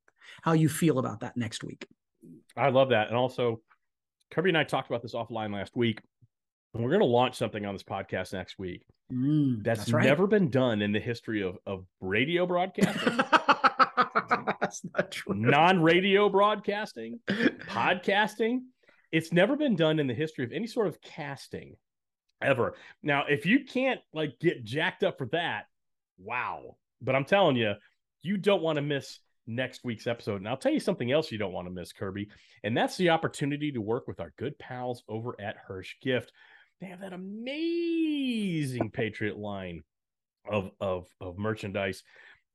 how 0.43 0.51
you 0.51 0.69
feel 0.69 0.99
about 0.99 1.21
that 1.21 1.37
next 1.37 1.63
week. 1.63 1.87
I 2.55 2.69
love 2.69 2.89
that. 2.89 3.07
And 3.07 3.15
also, 3.15 3.61
Kirby 4.31 4.49
and 4.49 4.57
I 4.57 4.63
talked 4.63 4.89
about 4.89 5.01
this 5.01 5.13
offline 5.13 5.53
last 5.53 5.75
week. 5.75 6.01
And 6.73 6.83
we're 6.83 6.89
going 6.89 7.01
to 7.01 7.05
launch 7.07 7.35
something 7.35 7.65
on 7.65 7.73
this 7.73 7.83
podcast 7.83 8.33
next 8.33 8.59
week 8.59 8.83
Mm, 9.11 9.63
that's, 9.63 9.89
right. 9.91 10.03
never 10.03 10.27
been 10.27 10.49
done 10.49 10.81
in 10.81 10.91
the 10.91 10.99
history 10.99 11.41
of, 11.41 11.57
of 11.65 11.85
radio 12.01 12.45
broadcasting, 12.45 13.17
That's 14.59 14.81
not 14.93 15.11
true. 15.11 15.33
non 15.33 15.81
radio 15.81 16.27
broadcasting, 16.29 17.19
podcasting. 17.29 18.59
It's 19.13 19.31
never 19.31 19.55
been 19.55 19.77
done 19.77 19.99
in 19.99 20.07
the 20.07 20.13
history 20.13 20.43
of 20.43 20.51
any 20.51 20.67
sort 20.67 20.87
of 20.87 21.01
casting 21.01 21.75
ever. 22.41 22.75
Now, 23.01 23.23
if 23.29 23.45
you 23.45 23.63
can't 23.63 24.01
like 24.13 24.37
get 24.41 24.65
jacked 24.65 25.03
up 25.03 25.17
for 25.17 25.27
that, 25.27 25.67
wow. 26.19 26.75
But 27.01 27.15
I'm 27.15 27.25
telling 27.25 27.55
you, 27.55 27.75
you 28.23 28.35
don't 28.37 28.61
want 28.61 28.75
to 28.75 28.81
miss 28.81 29.19
next 29.47 29.83
week's 29.83 30.07
episode. 30.07 30.37
And 30.37 30.47
I'll 30.47 30.57
tell 30.57 30.71
you 30.71 30.79
something 30.79 31.11
else 31.11 31.31
you 31.31 31.37
don't 31.37 31.53
want 31.53 31.67
to 31.67 31.73
miss, 31.73 31.93
Kirby, 31.93 32.29
and 32.63 32.75
that's 32.75 32.97
the 32.97 33.09
opportunity 33.09 33.71
to 33.71 33.81
work 33.81 34.07
with 34.07 34.19
our 34.19 34.33
good 34.37 34.57
pals 34.59 35.03
over 35.07 35.39
at 35.39 35.57
Hirsch 35.67 35.95
Gift. 36.01 36.31
They 36.79 36.87
have 36.87 37.01
that 37.01 37.13
amazing 37.13 38.91
Patriot 38.91 39.37
line 39.37 39.83
of 40.49 40.71
of 40.79 41.07
of 41.19 41.37
merchandise. 41.37 42.03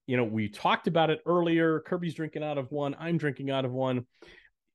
You 0.07 0.17
know, 0.17 0.25
we 0.25 0.49
talked 0.49 0.87
about 0.87 1.11
it 1.11 1.21
earlier. 1.27 1.81
Kirby's 1.81 2.15
drinking 2.15 2.43
out 2.43 2.59
of 2.59 2.71
one. 2.71 2.95
I'm 2.99 3.19
drinking 3.19 3.51
out 3.51 3.65
of 3.65 3.73
one. 3.73 4.07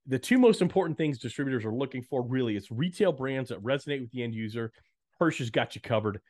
The 0.08 0.20
two 0.20 0.38
most 0.38 0.62
important 0.62 0.98
things 0.98 1.20
distributors 1.20 1.66
are 1.66 1.74
looking 1.74 2.02
for 2.02 2.24
really 2.24 2.56
is 2.56 2.72
retail 2.72 3.12
brands 3.12 3.50
that 3.50 3.62
resonate 3.62 4.02
with 4.02 4.12
the 4.12 4.24
end 4.24 4.34
user. 4.34 4.72
Hirsch 5.20 5.40
has 5.40 5.50
got 5.50 5.76
you 5.76 5.82
covered 5.82 6.22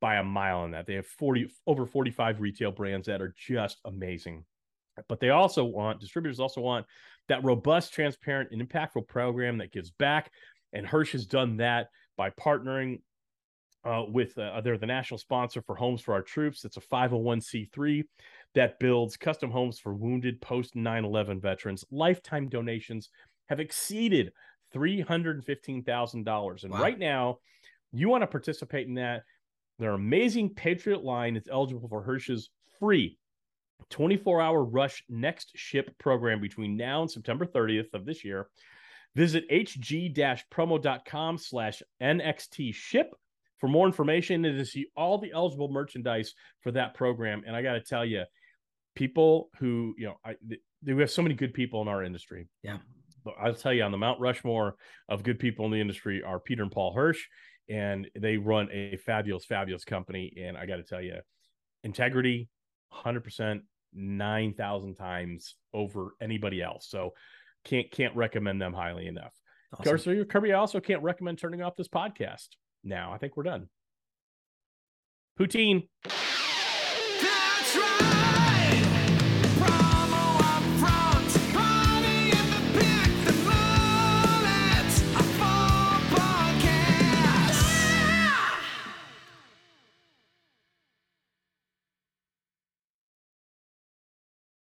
by 0.00 0.16
a 0.16 0.24
mile 0.24 0.58
on 0.58 0.72
that. 0.72 0.86
They 0.86 0.94
have 0.94 1.06
40 1.06 1.48
over 1.66 1.86
45 1.86 2.40
retail 2.40 2.72
brands 2.72 3.06
that 3.06 3.22
are 3.22 3.34
just 3.36 3.80
amazing. 3.84 4.44
But 5.08 5.20
they 5.20 5.30
also 5.30 5.64
want 5.64 6.00
distributors 6.00 6.40
also 6.40 6.60
want 6.60 6.86
that 7.28 7.44
robust, 7.44 7.92
transparent, 7.92 8.50
and 8.52 8.66
impactful 8.66 9.08
program 9.08 9.58
that 9.58 9.72
gives 9.72 9.90
back. 9.90 10.30
And 10.72 10.86
Hirsch 10.86 11.12
has 11.12 11.26
done 11.26 11.58
that 11.58 11.88
by 12.16 12.30
partnering 12.30 13.00
uh, 13.84 14.04
with 14.08 14.36
uh, 14.38 14.60
they're 14.60 14.78
the 14.78 14.86
national 14.86 15.18
sponsor 15.18 15.62
for 15.62 15.74
Homes 15.74 16.00
for 16.00 16.14
Our 16.14 16.22
Troops. 16.22 16.64
It's 16.64 16.76
a 16.76 16.80
501c3 16.80 18.04
that 18.54 18.78
builds 18.78 19.16
custom 19.16 19.50
homes 19.50 19.78
for 19.78 19.94
wounded 19.94 20.40
post 20.40 20.76
9 20.76 21.04
11 21.04 21.40
veterans. 21.40 21.84
Lifetime 21.90 22.48
donations 22.48 23.10
have 23.48 23.60
exceeded 23.60 24.32
$315,000. 24.74 26.64
And 26.64 26.72
Wow. 26.72 26.80
right 26.80 26.98
now, 26.98 27.38
you 27.92 28.08
want 28.08 28.22
to 28.22 28.26
participate 28.26 28.86
in 28.86 28.94
that. 28.94 29.22
Their 29.78 29.92
amazing 29.92 30.54
Patriot 30.54 31.02
line 31.02 31.36
is 31.36 31.48
eligible 31.50 31.88
for 31.88 32.02
Hirsch's 32.02 32.50
free 32.78 33.18
24 33.90 34.40
hour 34.40 34.64
rush 34.64 35.04
next 35.08 35.52
ship 35.54 35.90
program 35.98 36.40
between 36.40 36.76
now 36.76 37.02
and 37.02 37.10
September 37.10 37.46
30th 37.46 37.92
of 37.94 38.04
this 38.04 38.24
year. 38.24 38.48
Visit 39.14 39.48
hg-promo.com 39.50 41.38
slash 41.38 41.82
nxt 42.02 42.74
ship 42.74 43.14
for 43.58 43.68
more 43.68 43.86
information 43.86 44.44
and 44.44 44.58
to 44.58 44.64
see 44.64 44.86
all 44.96 45.18
the 45.18 45.32
eligible 45.32 45.68
merchandise 45.68 46.34
for 46.62 46.72
that 46.72 46.94
program. 46.94 47.42
And 47.46 47.54
I 47.54 47.62
got 47.62 47.74
to 47.74 47.80
tell 47.80 48.04
you, 48.04 48.24
people 48.94 49.50
who, 49.58 49.94
you 49.98 50.06
know, 50.06 50.16
I, 50.24 50.34
th- 50.48 50.60
we 50.84 51.00
have 51.00 51.10
so 51.10 51.22
many 51.22 51.34
good 51.34 51.54
people 51.54 51.80
in 51.82 51.88
our 51.88 52.02
industry. 52.02 52.48
Yeah. 52.62 52.78
But 53.24 53.34
I'll 53.40 53.54
tell 53.54 53.72
you 53.72 53.84
on 53.84 53.92
the 53.92 53.98
Mount 53.98 54.18
Rushmore 54.18 54.74
of 55.08 55.22
good 55.22 55.38
people 55.38 55.64
in 55.66 55.70
the 55.70 55.80
industry 55.80 56.22
are 56.22 56.40
Peter 56.40 56.62
and 56.62 56.72
Paul 56.72 56.92
Hirsch, 56.92 57.24
and 57.68 58.08
they 58.18 58.36
run 58.36 58.68
a 58.72 58.96
fabulous, 58.96 59.44
fabulous 59.44 59.84
company. 59.84 60.34
And 60.42 60.56
I 60.56 60.66
got 60.66 60.76
to 60.76 60.82
tell 60.82 61.00
you, 61.00 61.18
integrity, 61.84 62.48
100%, 62.92 63.60
9,000 63.94 64.94
times 64.94 65.56
over 65.72 66.14
anybody 66.20 66.62
else. 66.62 66.86
So 66.88 67.12
can't, 67.64 67.90
can't 67.90 68.16
recommend 68.16 68.60
them 68.60 68.72
highly 68.72 69.06
enough. 69.06 69.32
Awesome. 69.72 69.84
Course, 69.84 70.08
Kirby, 70.28 70.52
I 70.52 70.58
also 70.58 70.80
can't 70.80 71.02
recommend 71.02 71.38
turning 71.38 71.62
off 71.62 71.76
this 71.76 71.88
podcast 71.88 72.48
now. 72.84 73.12
I 73.12 73.18
think 73.18 73.36
we're 73.36 73.44
done. 73.44 73.68
Poutine. 75.38 75.88